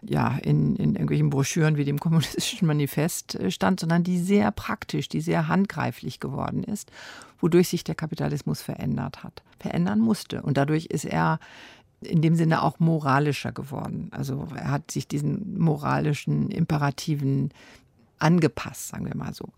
ja, 0.01 0.37
in, 0.41 0.75
in 0.75 0.91
irgendwelchen 0.93 1.29
Broschüren 1.29 1.77
wie 1.77 1.85
dem 1.85 1.99
Kommunistischen 1.99 2.67
Manifest 2.67 3.35
äh, 3.35 3.51
stand, 3.51 3.79
sondern 3.79 4.03
die 4.03 4.19
sehr 4.19 4.51
praktisch, 4.51 5.09
die 5.09 5.21
sehr 5.21 5.47
handgreiflich 5.47 6.19
geworden 6.19 6.63
ist, 6.63 6.91
wodurch 7.39 7.69
sich 7.69 7.83
der 7.83 7.95
Kapitalismus 7.95 8.61
verändert 8.61 9.23
hat, 9.23 9.43
verändern 9.59 9.99
musste. 9.99 10.41
Und 10.41 10.57
dadurch 10.57 10.87
ist 10.87 11.05
er 11.05 11.39
in 12.01 12.21
dem 12.21 12.35
Sinne 12.35 12.61
auch 12.61 12.79
moralischer 12.79 13.51
geworden. 13.51 14.09
Also 14.11 14.47
er 14.55 14.71
hat 14.71 14.91
sich 14.91 15.07
diesen 15.07 15.57
moralischen 15.59 16.49
Imperativen 16.51 17.51
angepasst, 18.19 18.89
sagen 18.89 19.05
wir 19.05 19.15
mal 19.15 19.33
so. 19.33 19.49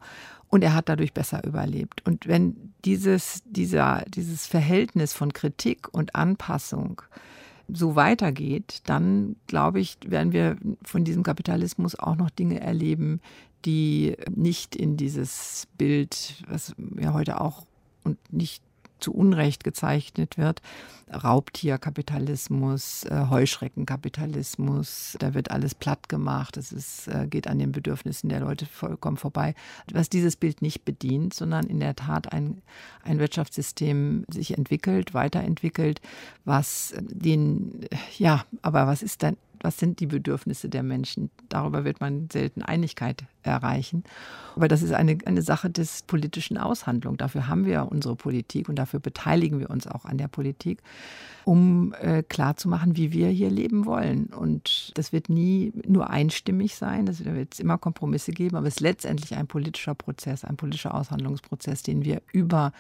Und 0.48 0.64
er 0.64 0.74
hat 0.74 0.90
dadurch 0.90 1.14
besser 1.14 1.44
überlebt. 1.44 2.06
Und 2.06 2.28
wenn 2.28 2.74
dieses, 2.86 3.44
dieser, 3.46 4.04
dieses 4.08 4.48
Verhältnis 4.48 5.14
von 5.14 5.32
Kritik 5.34 5.94
und 5.94 6.16
Anpassung 6.16 7.02
so 7.72 7.96
weitergeht, 7.96 8.82
dann 8.86 9.36
glaube 9.46 9.80
ich, 9.80 9.98
werden 10.06 10.32
wir 10.34 10.58
von 10.84 11.04
diesem 11.04 11.24
Kapitalismus 11.24 11.98
auch 11.98 12.16
noch 12.16 12.32
Dinge 12.32 12.62
erleben, 12.62 13.22
die 13.66 14.16
nicht 14.34 14.76
in 14.76 14.98
dieses 14.98 15.68
Bild, 15.78 16.44
was 16.48 16.74
ja 17.00 17.14
heute 17.14 17.42
auch 17.42 17.66
und 18.04 18.18
nicht 18.34 18.64
zu 19.00 19.14
Unrecht 19.14 19.64
gezeichnet 19.64 20.38
wird. 20.38 20.62
Raubtierkapitalismus, 21.12 23.04
äh, 23.06 23.26
Heuschreckenkapitalismus, 23.30 25.18
da 25.20 25.34
wird 25.34 25.50
alles 25.52 25.74
platt 25.74 26.08
gemacht, 26.08 26.56
es 26.58 26.72
ist, 26.72 27.08
äh, 27.08 27.26
geht 27.28 27.48
an 27.48 27.58
den 27.58 27.72
Bedürfnissen 27.72 28.30
der 28.30 28.42
Leute 28.42 28.66
vollkommen 28.66 29.18
vorbei. 29.18 29.56
Was 29.92 30.10
dieses 30.10 30.36
Bild 30.36 30.62
nicht 30.62 30.86
bedient, 30.86 31.34
sondern 31.34 31.66
in 31.66 31.80
der 31.80 31.96
Tat 31.96 32.32
ein, 32.32 32.62
ein 33.04 33.20
Wirtschaftssystem 33.20 34.26
sich 34.30 34.58
entwickelt, 34.58 35.14
weiterentwickelt, 35.14 36.00
was 36.46 36.94
den, 37.00 37.86
ja, 38.18 38.46
aber 38.62 38.86
was 38.86 39.02
ist 39.02 39.24
dann 39.24 39.36
was 39.62 39.78
sind 39.78 40.00
die 40.00 40.08
Bedürfnisse 40.08 40.70
der 40.70 40.84
Menschen. 40.84 41.30
Darüber 41.50 41.84
wird 41.86 42.02
man 42.02 42.30
selten 42.32 42.62
Einigkeit 42.62 43.24
erreichen. 43.44 44.04
Aber 44.56 44.68
das 44.68 44.82
ist 44.82 44.94
eine, 44.94 45.18
eine 45.26 45.42
Sache 45.42 45.70
des 45.70 46.04
politischen 46.04 46.58
Aushandlung. 46.58 47.18
Dafür 47.18 47.48
haben 47.48 47.66
wir 47.66 47.88
unsere 47.92 48.16
Politik 48.16 48.70
und 48.70 48.76
dafür 48.76 49.00
beteiligen 49.00 49.60
wir 49.60 49.70
uns 49.70 49.88
auch 49.88 50.06
an 50.06 50.18
der 50.18 50.28
Politik, 50.28 50.82
um 51.46 51.94
äh, 52.00 52.24
klarzumachen, 52.24 52.98
wie 52.98 53.12
wir 53.12 53.30
hier 53.30 53.50
leben 53.50 53.86
wollen. 53.86 54.28
Und 54.28 54.92
das 54.96 55.14
wird 55.14 55.30
nie 55.30 55.74
nur 55.88 56.10
einstimmig 56.10 56.76
sein, 56.76 57.08
es 57.08 57.24
wird 57.24 57.60
immer 57.60 57.78
Kompromisse 57.78 58.32
geben, 58.32 58.56
aber 58.58 58.68
es 58.68 58.76
ist 58.76 58.82
letztendlich 58.82 59.36
ein 59.36 59.48
politischer 59.48 59.96
Prozess, 59.96 60.44
ein 60.44 60.58
politischer 60.58 60.94
Aushandlungsprozess, 60.94 61.84
den 61.84 62.04
wir 62.04 62.22
über, 62.32 62.72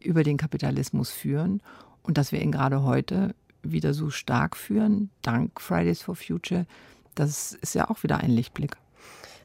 über 0.00 0.22
den 0.22 0.36
Kapitalismus 0.36 1.10
führen 1.10 1.60
und 2.02 2.16
dass 2.16 2.32
wir 2.32 2.40
ihn 2.40 2.52
gerade 2.52 2.82
heute 2.82 3.34
wieder 3.62 3.94
so 3.94 4.10
stark 4.10 4.56
führen, 4.56 5.10
dank 5.22 5.60
Fridays 5.60 6.02
for 6.02 6.14
Future, 6.14 6.66
das 7.14 7.52
ist 7.52 7.74
ja 7.74 7.90
auch 7.90 8.02
wieder 8.02 8.18
ein 8.18 8.30
Lichtblick. 8.30 8.76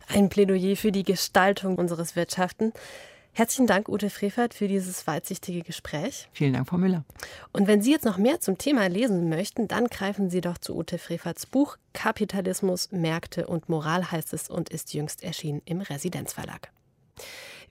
Ein 0.08 0.30
Plädoyer 0.30 0.76
für 0.76 0.91
die 0.91 1.04
Gestaltung 1.04 1.78
unseres 1.78 2.15
Wirtschaften. 2.15 2.73
Herzlichen 3.36 3.65
Dank, 3.65 3.89
Ute 3.89 4.12
Frevert, 4.12 4.54
für 4.54 4.67
dieses 4.67 5.08
weitsichtige 5.08 5.63
Gespräch. 5.63 6.30
Vielen 6.34 6.54
Dank, 6.54 6.67
Frau 6.67 6.78
Müller. 6.78 7.04
Und 7.52 7.65
wenn 7.65 7.82
Sie 7.82 7.91
jetzt 7.91 8.06
noch 8.06 8.17
mehr 8.19 8.39
zum 8.39 8.60
Thema 8.60 8.88
lesen 8.88 9.28
möchten, 9.28 9.67
dann 9.67 9.88
greifen 9.88 10.30
Sie 10.30 10.39
doch 10.39 10.60
zu 10.60 10.76
Ute 10.76 10.99
Freverts 10.99 11.47
Buch 11.47 11.78
Kapitalismus, 11.93 12.91
Märkte 12.91 13.47
und 13.47 13.69
Moral 13.69 14.12
heißt 14.12 14.34
es 14.34 14.52
und 14.52 14.69
ist 14.69 14.93
jüngst 14.93 15.23
erschienen 15.23 15.63
im 15.65 15.82
Residenzverlag. 15.82 16.71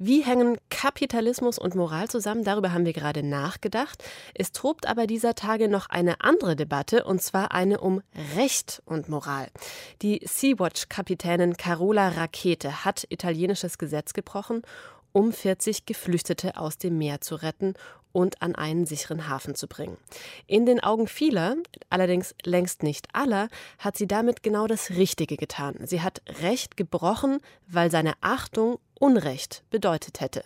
Wie 0.04 0.24
hängen 0.24 0.58
Kapitalismus 0.68 1.60
und 1.60 1.76
Moral 1.76 2.08
zusammen? 2.08 2.42
Darüber 2.42 2.72
haben 2.72 2.84
wir 2.84 2.92
gerade 2.92 3.22
nachgedacht. 3.22 4.02
Es 4.34 4.50
tobt 4.50 4.88
aber 4.88 5.06
dieser 5.06 5.36
Tage 5.36 5.68
noch 5.68 5.88
eine 5.90 6.22
andere 6.22 6.56
Debatte, 6.56 7.04
und 7.04 7.22
zwar 7.22 7.52
eine 7.52 7.78
um 7.78 8.02
Recht 8.34 8.82
und 8.84 9.08
Moral. 9.08 9.46
Die 10.02 10.20
Sea-Watch-Kapitänin 10.24 11.56
Carola 11.56 12.08
Rakete 12.08 12.84
hat 12.84 13.06
italienisches 13.10 13.78
Gesetz 13.78 14.12
gebrochen 14.12 14.62
um 15.12 15.32
40 15.32 15.86
Geflüchtete 15.86 16.56
aus 16.56 16.78
dem 16.78 16.98
Meer 16.98 17.20
zu 17.20 17.36
retten 17.36 17.74
und 18.12 18.42
an 18.42 18.54
einen 18.54 18.86
sicheren 18.86 19.28
Hafen 19.28 19.54
zu 19.54 19.68
bringen. 19.68 19.96
In 20.46 20.66
den 20.66 20.80
Augen 20.82 21.06
vieler, 21.06 21.56
allerdings 21.90 22.34
längst 22.44 22.82
nicht 22.82 23.08
aller, 23.14 23.48
hat 23.78 23.96
sie 23.96 24.06
damit 24.06 24.42
genau 24.42 24.66
das 24.66 24.90
Richtige 24.90 25.36
getan. 25.36 25.76
Sie 25.84 26.02
hat 26.02 26.22
Recht 26.42 26.76
gebrochen, 26.76 27.40
weil 27.68 27.90
seine 27.90 28.14
Achtung 28.20 28.78
Unrecht 29.02 29.64
bedeutet 29.68 30.20
hätte. 30.20 30.44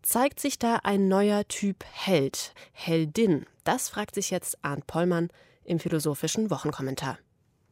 Zeigt 0.00 0.40
sich 0.40 0.58
da 0.58 0.76
ein 0.84 1.08
neuer 1.08 1.46
Typ 1.48 1.84
Held, 1.92 2.54
Heldin? 2.72 3.44
Das 3.62 3.90
fragt 3.90 4.14
sich 4.14 4.30
jetzt 4.30 4.56
Arndt 4.62 4.86
Pollmann 4.86 5.28
im 5.64 5.78
philosophischen 5.78 6.48
Wochenkommentar. 6.48 7.18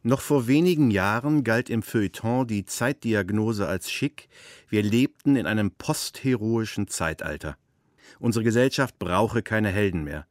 Noch 0.03 0.21
vor 0.21 0.45
wenigen 0.45 0.91
Jahren 0.91 1.43
galt 1.43 1.71
im 1.71 1.81
Feuilleton 1.81 2.45
die 2.45 2.63
Zeitdiagnose 2.63 3.67
als 3.67 3.89
schick, 3.89 4.29
wir 4.67 4.83
lebten 4.83 5.35
in 5.35 5.47
einem 5.47 5.71
postheroischen 5.71 6.87
Zeitalter. 6.87 7.57
Unsere 8.19 8.43
Gesellschaft 8.43 8.99
brauche 8.99 9.41
keine 9.41 9.69
Helden 9.69 10.03
mehr. 10.03 10.27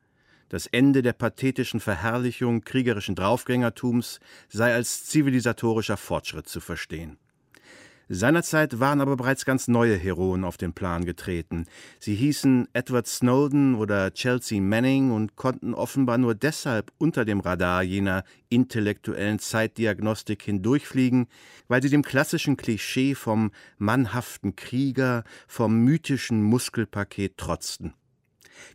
Das 0.48 0.68
Ende 0.68 1.02
der 1.02 1.12
pathetischen 1.12 1.80
Verherrlichung 1.80 2.60
kriegerischen 2.60 3.16
Draufgängertums 3.16 4.20
sei 4.48 4.72
als 4.72 5.06
zivilisatorischer 5.06 5.96
Fortschritt 5.96 6.48
zu 6.48 6.60
verstehen. 6.60 7.18
Seinerzeit 8.10 8.80
waren 8.80 9.02
aber 9.02 9.16
bereits 9.16 9.44
ganz 9.44 9.68
neue 9.68 9.94
Heroen 9.94 10.44
auf 10.44 10.56
den 10.56 10.72
Plan 10.72 11.04
getreten. 11.04 11.66
Sie 12.00 12.14
hießen 12.14 12.66
Edward 12.72 13.06
Snowden 13.06 13.74
oder 13.74 14.14
Chelsea 14.14 14.62
Manning 14.62 15.10
und 15.10 15.36
konnten 15.36 15.74
offenbar 15.74 16.16
nur 16.16 16.34
deshalb 16.34 16.90
unter 16.96 17.26
dem 17.26 17.40
Radar 17.40 17.82
jener 17.82 18.24
intellektuellen 18.48 19.38
Zeitdiagnostik 19.38 20.42
hindurchfliegen, 20.42 21.26
weil 21.68 21.82
sie 21.82 21.90
dem 21.90 22.02
klassischen 22.02 22.56
Klischee 22.56 23.14
vom 23.14 23.50
mannhaften 23.76 24.56
Krieger, 24.56 25.24
vom 25.46 25.84
mythischen 25.84 26.42
Muskelpaket 26.42 27.36
trotzten. 27.36 27.92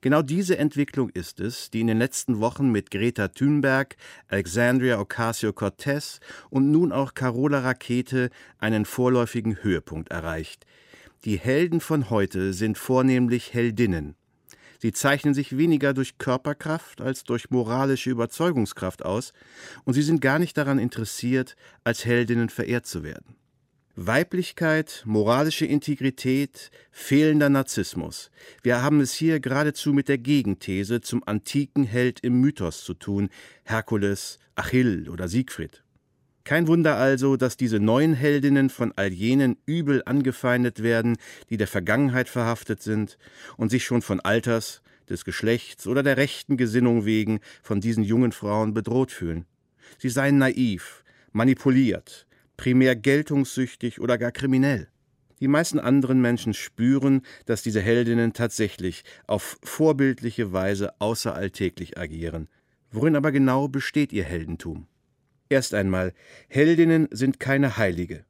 Genau 0.02 0.22
diese 0.22 0.58
Entwicklung 0.58 1.10
ist 1.10 1.40
es, 1.40 1.70
die 1.70 1.82
in 1.82 1.88
den 1.88 1.98
letzten 1.98 2.40
Wochen 2.40 2.72
mit 2.72 2.92
Greta 2.92 3.30
Thunberg, 3.30 3.96
Alexandria 4.28 5.00
Ocasio-Cortez 5.00 6.20
und 6.50 6.72
nun 6.72 6.92
auch 6.92 7.14
Carola 7.14 7.60
Rakete 7.60 8.30
einen 8.58 8.86
vorläufigen 8.86 9.64
Höhepunkt 9.64 10.12
erreicht. 10.12 10.66
Die 11.26 11.40
Helden 11.40 11.80
von 11.80 12.10
heute 12.10 12.54
sind 12.54 12.78
vornehmlich 12.78 13.54
Heldinnen. 13.54 14.16
Sie 14.80 14.92
zeichnen 14.92 15.34
sich 15.34 15.58
weniger 15.58 15.94
durch 15.94 16.18
Körperkraft 16.18 17.00
als 17.00 17.24
durch 17.24 17.50
moralische 17.50 18.10
Überzeugungskraft 18.10 19.06
aus, 19.06 19.32
und 19.86 19.94
sie 19.94 20.02
sind 20.02 20.20
gar 20.20 20.40
nicht 20.40 20.58
daran 20.58 20.78
interessiert, 20.78 21.56
als 21.86 22.04
Heldinnen 22.04 22.50
verehrt 22.50 22.86
zu 22.86 23.02
werden. 23.02 23.38
Weiblichkeit, 23.96 25.04
moralische 25.06 25.68
Integrität, 25.68 26.72
fehlender 26.90 27.50
Narzissmus. 27.50 28.32
Wir 28.64 28.82
haben 28.82 29.00
es 29.02 29.14
hier 29.14 29.40
geradezu 29.40 29.94
mit 29.94 30.10
der 30.10 30.18
Gegenthese 30.18 31.02
zum 31.02 31.22
antiken 31.28 31.84
Held 31.84 32.20
im 32.22 32.42
Mythos 32.42 32.84
zu 32.84 32.96
tun, 32.96 33.30
Herkules, 33.66 34.40
Achill 34.56 35.10
oder 35.10 35.28
Siegfried. 35.28 35.84
Kein 36.44 36.66
Wunder 36.68 36.98
also, 36.98 37.38
dass 37.38 37.56
diese 37.56 37.80
neuen 37.80 38.16
Heldinnen 38.16 38.72
von 38.72 38.94
all 38.96 39.14
jenen 39.14 39.58
übel 39.68 40.02
angefeindet 40.08 40.82
werden, 40.82 41.18
die 41.52 41.58
der 41.58 41.68
Vergangenheit 41.68 42.30
verhaftet 42.30 42.82
sind 42.82 43.20
und 43.58 43.70
sich 43.70 43.86
schon 43.86 44.02
von 44.02 44.20
Alters, 44.20 44.82
des 45.10 45.26
Geschlechts 45.26 45.86
oder 45.86 46.02
der 46.02 46.18
rechten 46.18 46.58
Gesinnung 46.58 47.06
wegen 47.06 47.42
von 47.62 47.82
diesen 47.82 48.04
jungen 48.04 48.32
Frauen 48.32 48.74
bedroht 48.74 49.12
fühlen. 49.12 49.46
Sie 49.98 50.10
seien 50.10 50.38
naiv, 50.38 51.04
manipuliert, 51.34 52.26
primär 52.64 52.96
geltungssüchtig 52.96 54.00
oder 54.00 54.18
gar 54.18 54.32
kriminell. 54.32 54.88
Die 55.42 55.50
meisten 55.50 55.82
anderen 55.82 56.22
Menschen 56.22 56.54
spüren, 56.54 57.22
dass 57.46 57.62
diese 57.62 57.82
Heldinnen 57.82 58.32
tatsächlich 58.32 59.04
auf 59.28 59.58
vorbildliche 59.64 60.54
Weise 60.54 60.94
außeralltäglich 61.00 61.98
agieren. 61.98 62.48
Worin 62.90 63.18
aber 63.18 63.34
genau 63.34 63.68
besteht 63.68 64.14
ihr 64.14 64.24
Heldentum? 64.24 64.88
Erst 65.50 65.74
einmal, 65.74 66.14
Heldinnen 66.48 67.10
sind 67.12 67.38
keine 67.38 67.76
Heilige. 67.76 68.24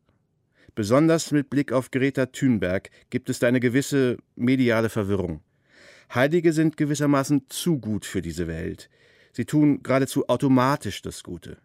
Besonders 0.74 1.30
mit 1.30 1.52
Blick 1.52 1.72
auf 1.72 1.92
Greta 1.92 2.26
Thunberg 2.26 2.90
gibt 3.12 3.30
es 3.30 3.38
da 3.38 3.46
eine 3.46 3.60
gewisse 3.60 4.18
mediale 4.36 4.90
Verwirrung. 4.90 5.42
Heilige 6.12 6.54
sind 6.54 6.76
gewissermaßen 6.76 7.44
zu 7.50 7.78
gut 7.78 8.04
für 8.04 8.24
diese 8.24 8.48
Welt. 8.48 8.90
Sie 9.32 9.46
tun 9.46 9.84
geradezu 9.84 10.28
automatisch 10.28 11.04
das 11.04 11.22
Gute. 11.22 11.60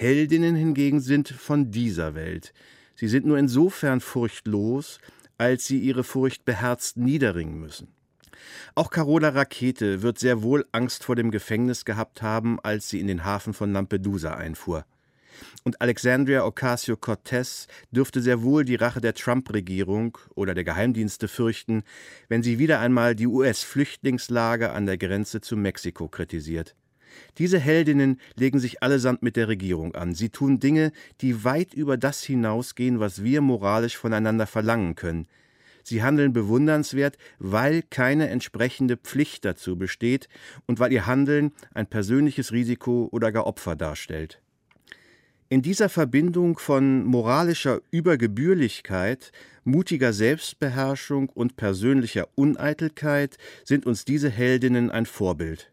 Heldinnen 0.00 0.54
hingegen 0.54 1.00
sind 1.00 1.28
von 1.28 1.72
dieser 1.72 2.14
Welt. 2.14 2.54
Sie 2.94 3.08
sind 3.08 3.26
nur 3.26 3.36
insofern 3.36 4.00
furchtlos, 4.00 5.00
als 5.38 5.66
sie 5.66 5.80
ihre 5.80 6.04
Furcht 6.04 6.44
beherzt 6.44 6.98
niederringen 6.98 7.58
müssen. 7.58 7.88
Auch 8.76 8.90
Carola 8.90 9.30
Rakete 9.30 10.00
wird 10.00 10.20
sehr 10.20 10.44
wohl 10.44 10.64
Angst 10.70 11.02
vor 11.02 11.16
dem 11.16 11.32
Gefängnis 11.32 11.84
gehabt 11.84 12.22
haben, 12.22 12.60
als 12.60 12.88
sie 12.88 13.00
in 13.00 13.08
den 13.08 13.24
Hafen 13.24 13.54
von 13.54 13.72
Lampedusa 13.72 14.34
einfuhr. 14.34 14.84
Und 15.64 15.80
Alexandria 15.80 16.44
Ocasio-Cortez 16.44 17.66
dürfte 17.90 18.22
sehr 18.22 18.42
wohl 18.42 18.64
die 18.64 18.76
Rache 18.76 19.00
der 19.00 19.14
Trump-Regierung 19.14 20.16
oder 20.36 20.54
der 20.54 20.62
Geheimdienste 20.62 21.26
fürchten, 21.26 21.82
wenn 22.28 22.44
sie 22.44 22.60
wieder 22.60 22.78
einmal 22.78 23.16
die 23.16 23.26
US-Flüchtlingslager 23.26 24.76
an 24.76 24.86
der 24.86 24.96
Grenze 24.96 25.40
zu 25.40 25.56
Mexiko 25.56 26.06
kritisiert. 26.06 26.76
Diese 27.38 27.58
Heldinnen 27.58 28.20
legen 28.36 28.58
sich 28.58 28.82
allesamt 28.82 29.22
mit 29.22 29.36
der 29.36 29.48
Regierung 29.48 29.94
an. 29.94 30.14
Sie 30.14 30.30
tun 30.30 30.60
Dinge, 30.60 30.92
die 31.20 31.44
weit 31.44 31.74
über 31.74 31.96
das 31.96 32.22
hinausgehen, 32.22 33.00
was 33.00 33.22
wir 33.22 33.40
moralisch 33.40 33.96
voneinander 33.96 34.46
verlangen 34.46 34.94
können. 34.94 35.26
Sie 35.88 36.02
handeln 36.02 36.34
bewundernswert, 36.34 37.16
weil 37.38 37.82
keine 37.82 38.28
entsprechende 38.28 38.98
Pflicht 38.98 39.44
dazu 39.44 39.76
besteht 39.76 40.28
und 40.66 40.80
weil 40.80 40.92
ihr 40.92 41.06
Handeln 41.06 41.52
ein 41.72 41.86
persönliches 41.86 42.52
Risiko 42.52 43.08
oder 43.10 43.32
gar 43.32 43.46
Opfer 43.46 43.74
darstellt. 43.74 44.40
In 45.48 45.62
dieser 45.62 45.88
Verbindung 45.88 46.58
von 46.58 47.06
moralischer 47.06 47.80
Übergebührlichkeit, 47.90 49.32
mutiger 49.64 50.12
Selbstbeherrschung 50.12 51.30
und 51.30 51.56
persönlicher 51.56 52.28
Uneitelkeit 52.34 53.38
sind 53.64 53.86
uns 53.86 54.04
diese 54.04 54.28
Heldinnen 54.28 54.90
ein 54.90 55.06
Vorbild. 55.06 55.72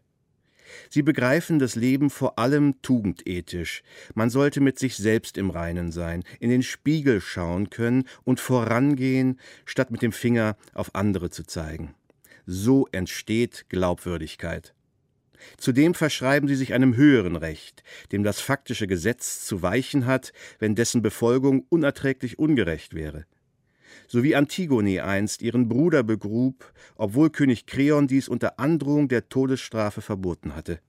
Sie 0.90 1.02
begreifen 1.02 1.58
das 1.58 1.74
Leben 1.74 2.10
vor 2.10 2.38
allem 2.38 2.80
tugendethisch. 2.82 3.82
Man 4.14 4.30
sollte 4.30 4.60
mit 4.60 4.78
sich 4.78 4.96
selbst 4.96 5.38
im 5.38 5.50
Reinen 5.50 5.92
sein, 5.92 6.24
in 6.40 6.50
den 6.50 6.62
Spiegel 6.62 7.20
schauen 7.20 7.70
können 7.70 8.04
und 8.24 8.40
vorangehen, 8.40 9.40
statt 9.64 9.90
mit 9.90 10.02
dem 10.02 10.12
Finger 10.12 10.56
auf 10.74 10.94
andere 10.94 11.30
zu 11.30 11.44
zeigen. 11.44 11.94
So 12.46 12.86
entsteht 12.92 13.66
Glaubwürdigkeit. 13.68 14.74
Zudem 15.58 15.94
verschreiben 15.94 16.48
sie 16.48 16.54
sich 16.54 16.72
einem 16.72 16.96
höheren 16.96 17.36
Recht, 17.36 17.82
dem 18.12 18.22
das 18.22 18.40
faktische 18.40 18.86
Gesetz 18.86 19.44
zu 19.44 19.62
weichen 19.62 20.06
hat, 20.06 20.32
wenn 20.58 20.74
dessen 20.74 21.02
Befolgung 21.02 21.66
unerträglich 21.68 22.38
ungerecht 22.38 22.94
wäre 22.94 23.26
so 24.08 24.22
wie 24.22 24.36
Antigone 24.36 25.04
einst 25.04 25.42
ihren 25.42 25.68
Bruder 25.68 26.02
begrub, 26.02 26.72
obwohl 26.96 27.30
König 27.30 27.66
Kreon 27.66 28.06
dies 28.06 28.28
unter 28.28 28.58
Androhung 28.58 29.08
der 29.08 29.28
Todesstrafe 29.28 30.00
verboten 30.00 30.54
hatte. 30.54 30.80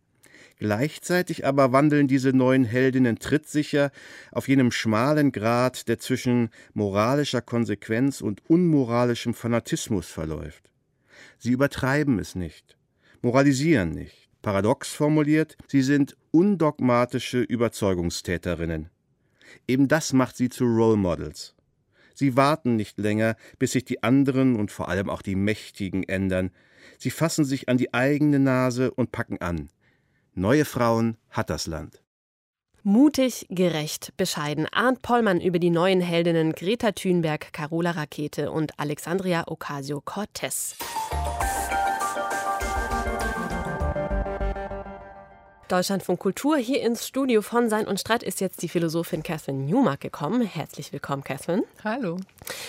Gleichzeitig 0.59 1.45
aber 1.45 1.71
wandeln 1.71 2.07
diese 2.07 2.33
neuen 2.33 2.63
Heldinnen 2.63 3.19
trittsicher 3.19 3.91
auf 4.31 4.47
jenem 4.47 4.71
schmalen 4.71 5.31
Grat, 5.31 5.87
der 5.87 5.99
zwischen 5.99 6.49
moralischer 6.73 7.41
Konsequenz 7.41 8.21
und 8.21 8.41
unmoralischem 8.49 9.35
Fanatismus 9.35 10.07
verläuft. 10.07 10.71
Sie 11.37 11.51
übertreiben 11.51 12.17
es 12.17 12.33
nicht, 12.33 12.75
moralisieren 13.21 13.91
nicht. 13.91 14.29
Paradox 14.41 14.93
formuliert, 14.93 15.57
sie 15.67 15.81
sind 15.81 16.15
undogmatische 16.31 17.41
Überzeugungstäterinnen. 17.41 18.89
Eben 19.67 19.87
das 19.87 20.13
macht 20.13 20.37
sie 20.37 20.49
zu 20.49 20.65
Role 20.65 20.97
Models. 20.97 21.56
Sie 22.17 22.35
warten 22.35 22.75
nicht 22.75 22.97
länger, 22.97 23.35
bis 23.59 23.73
sich 23.73 23.85
die 23.85 24.01
anderen 24.01 24.55
und 24.55 24.71
vor 24.71 24.89
allem 24.89 25.07
auch 25.07 25.21
die 25.21 25.35
Mächtigen 25.35 26.01
ändern. 26.01 26.49
Sie 26.97 27.11
fassen 27.11 27.45
sich 27.45 27.69
an 27.69 27.77
die 27.77 27.93
eigene 27.93 28.39
Nase 28.39 28.89
und 28.89 29.11
packen 29.11 29.39
an. 29.39 29.69
Neue 30.33 30.65
Frauen 30.65 31.17
hat 31.29 31.51
das 31.51 31.67
Land. 31.67 32.01
Mutig, 32.81 33.45
gerecht, 33.51 34.13
bescheiden. 34.17 34.65
Arndt 34.71 35.03
Pollmann 35.03 35.39
über 35.39 35.59
die 35.59 35.69
neuen 35.69 36.01
Heldinnen 36.01 36.53
Greta 36.53 36.91
Thunberg, 36.91 37.53
Carola 37.53 37.91
Rakete 37.91 38.49
und 38.49 38.71
Alexandria 38.79 39.43
Ocasio-Cortez. 39.47 40.75
Deutschlandfunk 45.67 46.19
Kultur 46.19 46.55
hier 46.55 46.81
ins 46.81 47.05
Studio 47.05 47.41
von 47.41 47.69
Sein 47.69 47.87
und 47.87 47.99
Streit 47.99 48.23
ist 48.23 48.39
jetzt 48.39 48.61
die 48.61 48.69
Philosophin 48.69 49.21
Catherine 49.21 49.65
Newmark 49.65 49.99
gekommen. 49.99 50.41
Herzlich 50.41 50.93
willkommen, 50.93 51.25
Catherine. 51.25 51.63
Hallo. 51.83 52.17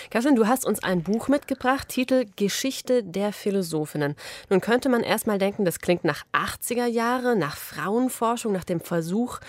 Catherine, 0.09 0.35
du 0.35 0.47
hast 0.47 0.65
uns 0.65 0.83
ein 0.83 1.01
Buch 1.01 1.29
mitgebracht, 1.29 1.87
Titel 1.87 2.25
Geschichte 2.35 3.03
der 3.03 3.31
Philosophinnen. 3.31 4.17
Nun 4.49 4.59
könnte 4.59 4.89
man 4.89 5.01
erstmal 5.01 5.37
denken, 5.37 5.63
das 5.63 5.79
klingt 5.79 6.03
nach 6.03 6.25
80er 6.33 6.87
Jahre, 6.87 7.37
nach 7.37 7.55
Frauenforschung, 7.55 8.51
nach 8.51 8.65
dem 8.65 8.81
Versuch, 8.81 9.39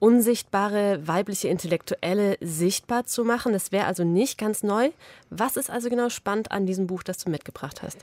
unsichtbare 0.00 1.06
weibliche 1.06 1.46
Intellektuelle 1.46 2.38
sichtbar 2.40 3.04
zu 3.06 3.24
machen. 3.24 3.52
Das 3.52 3.70
wäre 3.70 3.86
also 3.86 4.02
nicht 4.02 4.36
ganz 4.36 4.64
neu. 4.64 4.90
Was 5.30 5.56
ist 5.56 5.70
also 5.70 5.90
genau 5.90 6.08
spannend 6.08 6.50
an 6.50 6.66
diesem 6.66 6.88
Buch, 6.88 7.04
das 7.04 7.18
du 7.18 7.30
mitgebracht 7.30 7.82
hast? 7.82 7.98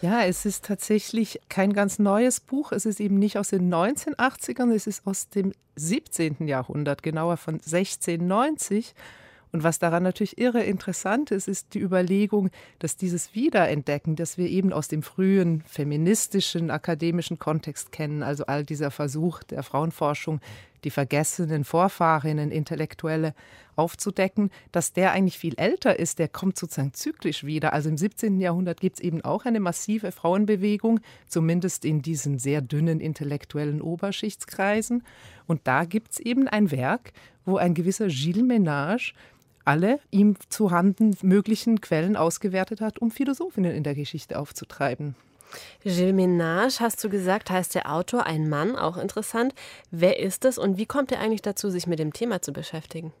Ja, 0.00 0.22
es 0.22 0.46
ist 0.46 0.64
tatsächlich 0.64 1.40
kein 1.48 1.72
ganz 1.72 1.98
neues 1.98 2.38
Buch. 2.38 2.70
Es 2.70 2.86
ist 2.86 3.00
eben 3.00 3.18
nicht 3.18 3.36
aus 3.36 3.48
den 3.48 3.72
1980ern, 3.72 4.72
es 4.72 4.86
ist 4.86 5.04
aus 5.06 5.28
dem 5.28 5.52
17. 5.74 6.46
Jahrhundert, 6.46 7.02
genauer 7.02 7.36
von 7.36 7.54
1690. 7.54 8.94
Und 9.50 9.64
was 9.64 9.80
daran 9.80 10.04
natürlich 10.04 10.38
irre 10.38 10.62
interessant 10.62 11.32
ist, 11.32 11.48
ist 11.48 11.74
die 11.74 11.80
Überlegung, 11.80 12.50
dass 12.78 12.96
dieses 12.96 13.34
Wiederentdecken, 13.34 14.14
das 14.14 14.38
wir 14.38 14.48
eben 14.48 14.72
aus 14.72 14.86
dem 14.86 15.02
frühen 15.02 15.62
feministischen, 15.62 16.70
akademischen 16.70 17.40
Kontext 17.40 17.90
kennen, 17.90 18.22
also 18.22 18.46
all 18.46 18.64
dieser 18.64 18.92
Versuch 18.92 19.42
der 19.42 19.64
Frauenforschung, 19.64 20.40
die 20.84 20.90
vergessenen 20.90 21.64
Vorfahrinnen, 21.64 22.50
Intellektuelle 22.50 23.34
aufzudecken, 23.76 24.50
dass 24.72 24.92
der 24.92 25.12
eigentlich 25.12 25.38
viel 25.38 25.54
älter 25.56 25.98
ist, 25.98 26.18
der 26.18 26.28
kommt 26.28 26.58
sozusagen 26.58 26.92
zyklisch 26.94 27.44
wieder. 27.44 27.72
Also 27.72 27.88
im 27.88 27.96
17. 27.96 28.40
Jahrhundert 28.40 28.80
gibt 28.80 28.96
es 28.96 29.04
eben 29.04 29.22
auch 29.22 29.44
eine 29.44 29.60
massive 29.60 30.12
Frauenbewegung, 30.12 31.00
zumindest 31.26 31.84
in 31.84 32.02
diesen 32.02 32.38
sehr 32.38 32.60
dünnen 32.60 33.00
intellektuellen 33.00 33.80
Oberschichtskreisen. 33.80 35.04
Und 35.46 35.60
da 35.64 35.84
gibt 35.84 36.12
es 36.12 36.20
eben 36.20 36.48
ein 36.48 36.70
Werk, 36.70 37.12
wo 37.44 37.56
ein 37.56 37.74
gewisser 37.74 38.08
Gilles 38.08 38.44
Ménage 38.44 39.14
alle 39.64 40.00
ihm 40.10 40.36
zu 40.48 40.70
Handen 40.70 41.16
möglichen 41.22 41.80
Quellen 41.80 42.16
ausgewertet 42.16 42.80
hat, 42.80 42.98
um 43.00 43.10
Philosophinnen 43.10 43.72
in 43.72 43.84
der 43.84 43.94
Geschichte 43.94 44.38
aufzutreiben. 44.38 45.14
Gilles 45.82 46.14
Ménage, 46.14 46.80
hast 46.80 47.02
du 47.02 47.08
gesagt, 47.08 47.50
heißt 47.50 47.74
der 47.74 47.92
Autor, 47.92 48.26
ein 48.26 48.48
Mann, 48.48 48.76
auch 48.76 48.96
interessant. 48.96 49.54
Wer 49.90 50.18
ist 50.18 50.44
es 50.44 50.58
und 50.58 50.78
wie 50.78 50.86
kommt 50.86 51.12
er 51.12 51.20
eigentlich 51.20 51.42
dazu, 51.42 51.70
sich 51.70 51.86
mit 51.86 51.98
dem 51.98 52.12
Thema 52.12 52.42
zu 52.42 52.52
beschäftigen? 52.52 53.12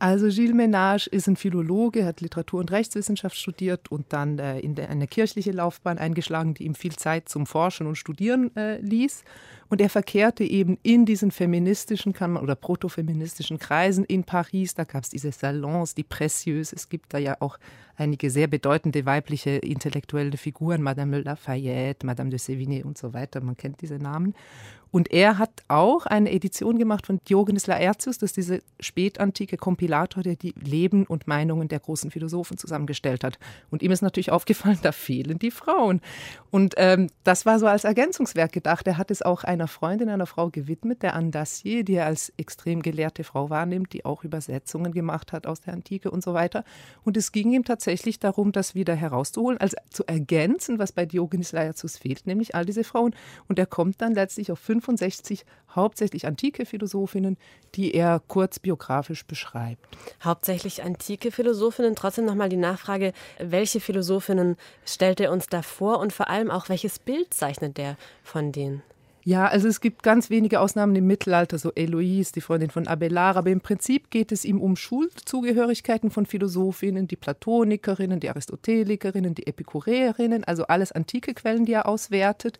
Also 0.00 0.28
Gilles 0.28 0.54
Ménage 0.54 1.08
ist 1.08 1.28
ein 1.28 1.36
Philologe, 1.36 2.06
hat 2.06 2.22
Literatur- 2.22 2.60
und 2.60 2.70
Rechtswissenschaft 2.70 3.36
studiert 3.36 3.92
und 3.92 4.14
dann 4.14 4.38
äh, 4.38 4.58
in 4.58 4.74
der, 4.74 4.88
eine 4.88 5.06
kirchliche 5.06 5.52
Laufbahn 5.52 5.98
eingeschlagen, 5.98 6.54
die 6.54 6.64
ihm 6.64 6.74
viel 6.74 6.96
Zeit 6.96 7.28
zum 7.28 7.44
Forschen 7.44 7.86
und 7.86 7.96
Studieren 7.96 8.54
äh, 8.56 8.78
ließ. 8.78 9.24
Und 9.70 9.80
er 9.80 9.88
verkehrte 9.88 10.42
eben 10.42 10.78
in 10.82 11.06
diesen 11.06 11.30
feministischen 11.30 12.12
kann 12.12 12.36
oder 12.36 12.56
protofeministischen 12.56 13.60
Kreisen 13.60 14.04
in 14.04 14.24
Paris. 14.24 14.74
Da 14.74 14.82
gab 14.82 15.04
es 15.04 15.10
diese 15.10 15.30
Salons, 15.30 15.94
die 15.94 16.02
Précieuses. 16.02 16.72
Es 16.74 16.88
gibt 16.88 17.14
da 17.14 17.18
ja 17.18 17.36
auch 17.38 17.56
einige 17.96 18.30
sehr 18.30 18.48
bedeutende 18.48 19.06
weibliche 19.06 19.50
intellektuelle 19.50 20.36
Figuren, 20.36 20.82
Madame 20.82 21.20
Lafayette, 21.20 22.04
Madame 22.04 22.30
de 22.30 22.38
Sévigné 22.38 22.82
und 22.82 22.98
so 22.98 23.14
weiter. 23.14 23.40
Man 23.40 23.56
kennt 23.56 23.80
diese 23.80 23.98
Namen. 23.98 24.34
Und 24.92 25.12
er 25.12 25.38
hat 25.38 25.50
auch 25.68 26.06
eine 26.06 26.32
Edition 26.32 26.78
gemacht 26.78 27.06
von 27.06 27.20
Diogenes 27.28 27.68
Laertius, 27.68 28.18
das 28.18 28.30
ist 28.30 28.36
dieser 28.36 28.58
spätantike 28.80 29.56
Kompilator, 29.56 30.22
der 30.22 30.34
die 30.34 30.52
Leben 30.60 31.06
und 31.06 31.28
Meinungen 31.28 31.68
der 31.68 31.78
großen 31.78 32.10
Philosophen 32.10 32.58
zusammengestellt 32.58 33.22
hat. 33.22 33.38
Und 33.70 33.82
ihm 33.82 33.92
ist 33.92 34.02
natürlich 34.02 34.32
aufgefallen, 34.32 34.80
da 34.82 34.90
fehlen 34.90 35.38
die 35.38 35.52
Frauen. 35.52 36.00
Und 36.50 36.74
ähm, 36.76 37.08
das 37.22 37.46
war 37.46 37.60
so 37.60 37.66
als 37.66 37.84
Ergänzungswerk 37.84 38.50
gedacht. 38.50 38.86
Er 38.88 38.98
hat 38.98 39.12
es 39.12 39.22
auch 39.22 39.44
einer 39.60 39.68
Freundin, 39.68 40.08
einer 40.08 40.26
Frau 40.26 40.50
gewidmet, 40.50 41.02
der 41.02 41.14
Anne 41.14 41.30
Dacier, 41.30 41.84
die 41.84 41.94
er 41.94 42.06
als 42.06 42.32
extrem 42.36 42.82
gelehrte 42.82 43.24
Frau 43.24 43.48
wahrnimmt, 43.48 43.92
die 43.92 44.04
auch 44.04 44.24
Übersetzungen 44.24 44.92
gemacht 44.92 45.32
hat 45.32 45.46
aus 45.46 45.60
der 45.60 45.74
Antike 45.74 46.10
und 46.10 46.22
so 46.22 46.34
weiter. 46.34 46.64
Und 47.04 47.16
es 47.16 47.32
ging 47.32 47.52
ihm 47.52 47.64
tatsächlich 47.64 48.18
darum, 48.18 48.52
das 48.52 48.74
wieder 48.74 48.94
herauszuholen, 48.94 49.58
also 49.58 49.76
zu 49.90 50.04
ergänzen, 50.06 50.78
was 50.78 50.92
bei 50.92 51.06
Diogenes 51.06 51.52
Laertius 51.52 51.96
fehlt, 51.96 52.26
nämlich 52.26 52.54
all 52.54 52.64
diese 52.64 52.84
Frauen. 52.84 53.14
Und 53.48 53.58
er 53.58 53.66
kommt 53.66 54.00
dann 54.00 54.14
letztlich 54.14 54.50
auf 54.50 54.58
fünf 54.58 54.80
65 54.80 55.44
hauptsächlich 55.74 56.26
antike 56.26 56.66
Philosophinnen, 56.66 57.36
die 57.74 57.94
er 57.94 58.20
kurz 58.26 58.58
biografisch 58.58 59.24
beschreibt. 59.24 59.86
Hauptsächlich 60.22 60.82
antike 60.82 61.30
Philosophinnen. 61.30 61.94
Trotzdem 61.94 62.24
nochmal 62.24 62.48
die 62.48 62.56
Nachfrage, 62.56 63.12
welche 63.38 63.80
Philosophinnen 63.80 64.56
stellt 64.84 65.20
er 65.20 65.32
uns 65.32 65.46
da 65.46 65.62
vor 65.62 65.98
und 66.00 66.12
vor 66.12 66.28
allem 66.28 66.50
auch, 66.50 66.68
welches 66.68 66.98
Bild 66.98 67.32
zeichnet 67.32 67.78
er 67.78 67.96
von 68.22 68.52
denen? 68.52 68.82
Ja, 69.30 69.46
also 69.46 69.68
es 69.68 69.80
gibt 69.80 70.02
ganz 70.02 70.28
wenige 70.28 70.58
Ausnahmen 70.58 70.96
im 70.96 71.06
Mittelalter, 71.06 71.56
so 71.56 71.70
Eloise, 71.76 72.32
die 72.32 72.40
Freundin 72.40 72.70
von 72.70 72.88
Abelard, 72.88 73.36
aber 73.36 73.50
im 73.50 73.60
Prinzip 73.60 74.10
geht 74.10 74.32
es 74.32 74.44
ihm 74.44 74.60
um 74.60 74.74
Schulzugehörigkeiten 74.74 76.10
von 76.10 76.26
Philosophinnen, 76.26 77.06
die 77.06 77.14
Platonikerinnen, 77.14 78.18
die 78.18 78.28
Aristotelikerinnen, 78.28 79.36
die 79.36 79.46
Epikureerinnen, 79.46 80.42
also 80.42 80.64
alles 80.64 80.90
antike 80.90 81.32
Quellen, 81.32 81.64
die 81.64 81.74
er 81.74 81.86
auswertet. 81.86 82.58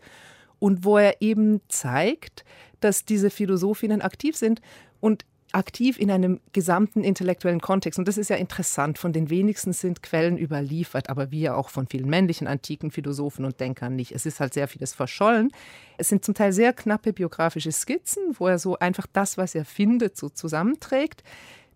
Und 0.59 0.85
wo 0.85 0.97
er 0.97 1.21
eben 1.21 1.59
zeigt, 1.67 2.45
dass 2.79 3.03
diese 3.03 3.31
Philosophinnen 3.31 4.01
aktiv 4.01 4.37
sind 4.37 4.61
und 5.01 5.25
aktiv 5.53 5.99
in 5.99 6.11
einem 6.11 6.39
gesamten 6.53 7.03
intellektuellen 7.03 7.61
Kontext. 7.61 7.99
Und 7.99 8.07
das 8.07 8.17
ist 8.17 8.29
ja 8.29 8.35
interessant. 8.35 8.97
Von 8.97 9.13
den 9.13 9.29
wenigsten 9.29 9.73
sind 9.73 10.03
Quellen 10.03 10.37
überliefert, 10.37 11.09
aber 11.09 11.27
ja 11.31 11.55
auch 11.55 11.69
von 11.69 11.87
vielen 11.87 12.09
männlichen 12.09 12.47
antiken 12.47 12.91
Philosophen 12.91 13.45
und 13.45 13.59
Denkern 13.59 13.95
nicht. 13.95 14.11
Es 14.11 14.25
ist 14.25 14.39
halt 14.39 14.53
sehr 14.53 14.67
vieles 14.67 14.93
verschollen. 14.93 15.51
Es 15.97 16.09
sind 16.09 16.25
zum 16.25 16.33
Teil 16.33 16.53
sehr 16.53 16.73
knappe 16.73 17.13
biografische 17.13 17.71
Skizzen, 17.71 18.35
wo 18.37 18.47
er 18.47 18.59
so 18.59 18.77
einfach 18.79 19.07
das, 19.11 19.37
was 19.37 19.55
er 19.55 19.65
findet, 19.65 20.17
so 20.17 20.29
zusammenträgt. 20.29 21.23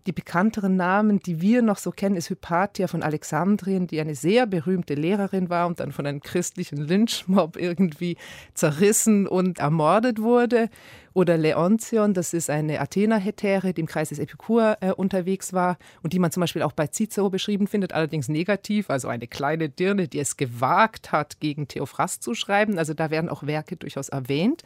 Die 0.06 0.12
bekannteren 0.12 0.76
Namen, 0.76 1.18
die 1.18 1.40
wir 1.40 1.62
noch 1.62 1.78
so 1.78 1.90
kennen, 1.90 2.14
ist 2.14 2.30
Hypatia 2.30 2.86
von 2.86 3.02
Alexandrien, 3.02 3.88
die 3.88 4.00
eine 4.00 4.14
sehr 4.14 4.46
berühmte 4.46 4.94
Lehrerin 4.94 5.50
war 5.50 5.66
und 5.66 5.80
dann 5.80 5.90
von 5.90 6.06
einem 6.06 6.20
christlichen 6.20 6.78
Lynchmob 6.78 7.56
irgendwie 7.60 8.16
zerrissen 8.54 9.26
und 9.26 9.58
ermordet 9.58 10.22
wurde. 10.22 10.70
Oder 11.16 11.38
Leontion, 11.38 12.12
das 12.12 12.34
ist 12.34 12.50
eine 12.50 12.78
Athener-Hetäre, 12.78 13.72
die 13.72 13.80
im 13.80 13.86
Kreis 13.86 14.10
des 14.10 14.18
Epikur 14.18 14.76
äh, 14.82 14.92
unterwegs 14.92 15.54
war 15.54 15.78
und 16.02 16.12
die 16.12 16.18
man 16.18 16.30
zum 16.30 16.42
Beispiel 16.42 16.60
auch 16.60 16.72
bei 16.72 16.88
Cicero 16.88 17.30
beschrieben 17.30 17.68
findet, 17.68 17.94
allerdings 17.94 18.28
negativ, 18.28 18.90
also 18.90 19.08
eine 19.08 19.26
kleine 19.26 19.70
Dirne, 19.70 20.08
die 20.08 20.18
es 20.18 20.36
gewagt 20.36 21.12
hat, 21.12 21.40
gegen 21.40 21.68
Theophrast 21.68 22.22
zu 22.22 22.34
schreiben. 22.34 22.76
Also 22.76 22.92
da 22.92 23.10
werden 23.10 23.30
auch 23.30 23.46
Werke 23.46 23.76
durchaus 23.76 24.10
erwähnt. 24.10 24.62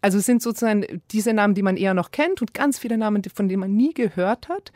Also 0.00 0.18
es 0.18 0.26
sind 0.26 0.40
sozusagen 0.40 0.84
diese 1.10 1.32
Namen, 1.32 1.54
die 1.54 1.62
man 1.62 1.76
eher 1.76 1.94
noch 1.94 2.12
kennt 2.12 2.40
und 2.42 2.54
ganz 2.54 2.78
viele 2.78 2.96
Namen, 2.96 3.24
von 3.34 3.48
denen 3.48 3.58
man 3.58 3.74
nie 3.74 3.92
gehört 3.92 4.48
hat. 4.48 4.70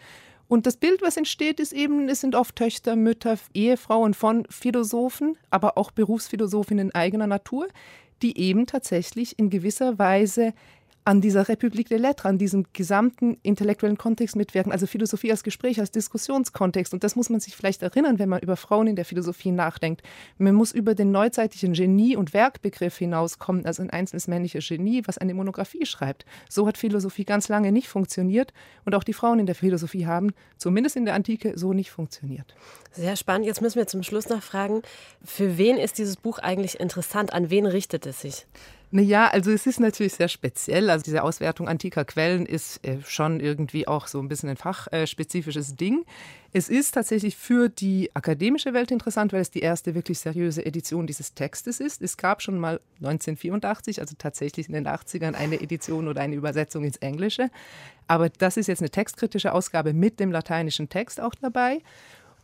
Und 0.49 0.67
das 0.67 0.77
Bild, 0.77 1.03
was 1.03 1.17
entsteht, 1.17 1.61
ist 1.61 1.73
eben, 1.73 2.09
es 2.09 2.21
sind 2.21 2.35
oft 2.35 2.57
Töchter, 2.57 2.97
Mütter, 2.97 3.39
Ehefrauen 3.55 4.15
von 4.15 4.45
Philosophen, 4.51 5.37
aber 5.51 5.79
auch 5.79 5.93
Berufsphilosophinnen 5.93 6.93
eigener 6.97 7.29
Natur, 7.29 7.69
die 8.23 8.37
eben 8.39 8.67
tatsächlich 8.67 9.39
in 9.39 9.51
gewisser 9.51 10.01
Weise 10.01 10.53
an 11.05 11.21
dieser 11.21 11.49
Republik 11.49 11.89
der 11.89 11.99
Lettres, 11.99 12.27
an 12.27 12.39
diesem 12.39 12.67
gesamten 12.73 13.37
intellektuellen 13.43 13.99
Kontext 13.99 14.37
mitwirken, 14.37 14.71
also 14.71 14.87
Philosophie 14.87 15.33
als 15.33 15.43
Gespräch, 15.43 15.81
als 15.81 15.91
Diskussionskontext. 15.91 16.95
Und 16.95 17.03
das 17.03 17.17
muss 17.17 17.29
man 17.29 17.41
sich 17.41 17.57
vielleicht 17.57 17.83
erinnern, 17.83 18.19
wenn 18.21 18.29
man 18.29 18.41
über 18.41 18.57
Frauen 18.57 18.87
in 18.87 18.97
der 18.97 19.05
Philosophie 19.05 19.51
nachdenkt. 19.51 20.03
Man 20.39 20.55
muss 20.55 20.71
über 20.73 20.95
den 20.95 21.11
neuzeitlichen 21.11 21.73
Genie- 21.73 22.17
und 22.17 22.35
Werkbegriff 22.35 22.99
hinauskommen, 22.99 23.67
also 23.67 23.83
ein 23.83 23.91
einzelnes 23.91 24.29
männliches 24.29 24.69
Genie, 24.69 25.03
was 25.07 25.19
eine 25.19 25.35
Monographie 25.35 25.87
schreibt. 25.87 26.25
So 26.49 26.67
hat 26.67 26.79
Philosophie 26.79 27.25
ganz 27.25 27.49
lange 27.49 27.73
nicht 27.73 27.89
funktioniert 27.89 28.53
und 28.85 28.95
auch 28.95 29.05
die 29.05 29.13
Frauen 29.13 29.41
in 29.41 29.47
der 29.47 29.57
Philosophie 29.57 30.07
haben, 30.07 30.33
zumindest 30.57 30.97
in 30.97 31.05
der 31.05 31.15
Antike, 31.15 31.55
so 31.57 31.73
nicht 31.73 31.91
funktioniert. 31.91 32.55
Sehr 32.93 33.17
spannend. 33.17 33.47
Jetzt 33.47 33.61
müssen 33.61 33.79
wir 33.79 33.89
zum 33.89 34.05
Schluss 34.05 34.29
noch 34.29 34.43
fragen, 34.43 34.83
für 35.25 35.59
wen 35.59 35.79
ist 35.79 35.99
dieses 35.99 36.17
Buch 36.17 36.39
eigentlich 36.39 36.79
interessant? 36.79 37.33
An 37.33 37.51
wen 37.51 37.67
richtet 37.67 38.07
es 38.07 38.21
sich? 38.21 38.47
Naja, 38.95 39.29
also 39.29 39.51
es 39.51 39.67
ist 39.67 39.81
natürlich 39.81 40.13
sehr 40.13 40.29
speziell. 40.29 40.91
Also 40.91 41.03
diese 41.03 41.23
Auswertung 41.23 41.67
antiker 41.67 42.05
Quellen 42.05 42.45
ist 42.45 42.87
äh, 42.87 42.99
schon 43.07 43.41
irgendwie 43.41 43.89
auch 43.89 44.07
so 44.07 44.21
ein 44.21 44.29
bisschen 44.29 44.51
ein 44.51 44.59
fachspezifisches 44.59 45.77
Ding. 45.77 46.05
Es 46.53 46.69
ist 46.69 46.93
tatsächlich 46.93 47.35
für 47.35 47.71
die 47.71 48.11
akademische 48.13 48.75
Welt 48.75 48.91
interessant, 48.91 49.33
weil 49.33 49.41
es 49.41 49.51
die 49.51 49.61
erste 49.61 49.95
wirklich 49.95 50.19
seriöse 50.19 50.67
Edition 50.67 51.07
dieses 51.07 51.33
Textes 51.33 51.81
ist. 51.81 52.03
Es 52.03 52.19
gab 52.19 52.43
schon 52.43 52.59
mal 52.59 52.81
1984, 52.97 53.99
also 53.99 54.15
tatsächlich 54.19 54.69
in 54.69 54.75
den 54.75 54.87
80ern, 54.87 55.33
eine 55.33 55.63
Edition 55.63 56.07
oder 56.07 56.21
eine 56.21 56.37
Übersetzung 56.37 56.85
ins 56.85 56.99
Englische. 56.99 57.49
Aber 58.09 58.29
das 58.29 58.59
ist 58.59 58.67
jetzt 58.67 58.83
eine 58.83 58.91
textkritische 58.91 59.55
Ausgabe 59.55 59.95
mit 59.95 60.21
dem 60.21 60.31
lateinischen 60.31 60.91
Text 60.91 61.19
auch 61.19 61.35
dabei 61.35 61.81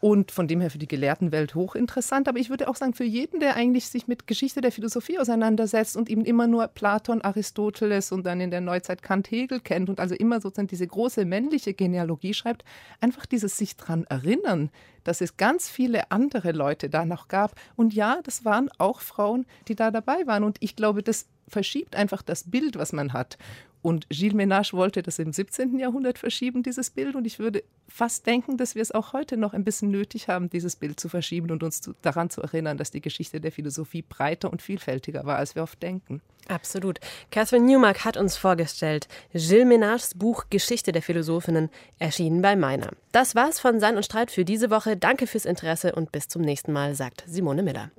und 0.01 0.31
von 0.31 0.47
dem 0.47 0.61
her 0.61 0.71
für 0.71 0.79
die 0.79 0.87
Gelehrtenwelt 0.89 1.55
hochinteressant. 1.55 2.29
Aber 2.29 2.39
ich 2.39 2.51
würde 2.51 2.69
auch 2.69 2.77
sagen, 2.77 2.95
für 2.95 3.05
jeden, 3.05 3.41
der 3.41 3.57
eigentlich 3.57 3.89
sich 3.89 4.07
mit 4.07 4.27
Geschichte 4.27 4.61
der 4.61 4.73
Philosophie 4.73 5.19
auseinandersetzt 5.19 5.97
und 5.97 6.09
eben 6.09 6.25
immer 6.25 6.47
nur 6.47 6.69
Platon, 6.69 7.23
Aristoteles 7.23 8.13
und 8.13 8.25
dann 8.25 8.41
in 8.41 8.51
der 8.51 8.61
Neuzeit 8.61 9.03
Kant, 9.03 9.31
Hegel 9.31 9.61
kennt 9.61 9.89
und 9.89 9.99
also 9.99 10.15
immer 10.15 10.41
sozusagen 10.41 10.69
diese 10.69 10.87
große 10.87 11.25
männliche 11.25 11.75
Genealogie 11.75 12.35
schreibt, 12.35 12.65
einfach 13.01 13.27
dieses 13.27 13.57
sich 13.59 13.77
daran 13.77 14.05
erinnern, 14.05 14.71
dass 15.05 15.21
es 15.21 15.37
ganz 15.37 15.69
viele 15.69 16.11
andere 16.11 16.53
Leute 16.53 16.89
da 16.89 17.05
noch 17.05 17.29
gab. 17.29 17.55
Und 17.75 17.95
ja, 17.95 18.21
das 18.23 18.45
waren 18.45 18.71
auch 18.79 19.01
Frauen, 19.01 19.47
die 19.67 19.75
da 19.75 19.91
dabei 19.91 20.27
waren. 20.27 20.45
Und 20.45 20.59
ich 20.61 20.77
glaube, 20.77 21.03
das 21.03 21.27
verschiebt 21.49 21.97
einfach 21.97 22.23
das 22.23 22.51
Bild, 22.51 22.77
was 22.77 22.93
man 22.93 23.13
hat. 23.13 23.39
Und 23.83 24.09
Gilles 24.09 24.35
Ménage 24.35 24.73
wollte 24.73 25.03
das 25.03 25.19
im 25.19 25.33
17. 25.33 25.79
Jahrhundert 25.79 26.19
verschieben, 26.19 26.63
dieses 26.63 26.91
Bild. 26.91 27.15
Und 27.15 27.27
ich 27.27 27.39
würde 27.39 27.63
fast 27.89 28.27
denken, 28.27 28.57
dass 28.57 28.75
wir 28.75 28.83
es 28.83 28.93
auch 28.93 29.13
heute 29.13 29.37
noch 29.37 29.55
ein 29.55 29.65
bisschen 29.65 29.91
nötig 29.91 30.29
haben, 30.29 30.51
dieses 30.51 30.77
Bild 30.77 31.01
zu 31.01 31.09
verschieben 31.09 31.51
und 31.51 31.63
uns 31.63 31.81
zu, 31.81 31.95
daran 32.03 32.31
zu 32.31 32.43
erinnern, 32.43 32.77
dass 32.77 32.91
die 32.91 33.01
Geschichte 33.01 33.41
der 33.41 33.53
Philosophie 33.53 34.03
breiter 34.03 34.51
und 34.51 34.63
vielfältiger 34.63 35.25
war, 35.25 35.37
als 35.37 35.55
wir 35.55 35.63
oft 35.63 35.83
denken. 35.83 36.21
Absolut. 36.49 36.99
Catherine 37.31 37.67
Newmark 37.67 38.05
hat 38.05 38.17
uns 38.17 38.37
vorgestellt, 38.37 39.07
Gilles 39.33 39.67
Ménages 39.67 40.17
Buch 40.17 40.47
Geschichte 40.51 40.93
der 40.93 41.03
Philosophinnen, 41.03 41.71
erschienen 41.99 42.43
bei 42.43 42.57
Meiner. 42.57 42.91
Das 43.13 43.35
war's 43.35 43.61
von 43.61 43.81
Sein 43.81 43.97
und 43.97 44.05
Streit 44.05 44.31
für 44.31 44.45
diese 44.45 44.71
Woche. 44.71 44.97
Danke 44.97 45.27
fürs 45.27 45.45
Interesse 45.45 45.95
und 45.95 46.13
bis 46.13 46.29
zum 46.29 46.43
nächsten 46.43 46.73
Mal, 46.73 46.95
sagt 46.95 47.25
Simone 47.27 47.63
Miller. 47.63 47.91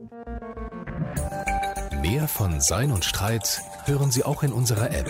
Mehr 2.02 2.28
von 2.28 2.60
Sein 2.62 2.92
und 2.92 3.06
Streit 3.06 3.62
hören 3.86 4.10
Sie 4.10 4.24
auch 4.24 4.42
in 4.44 4.52
unserer 4.52 4.92
App, 4.92 5.10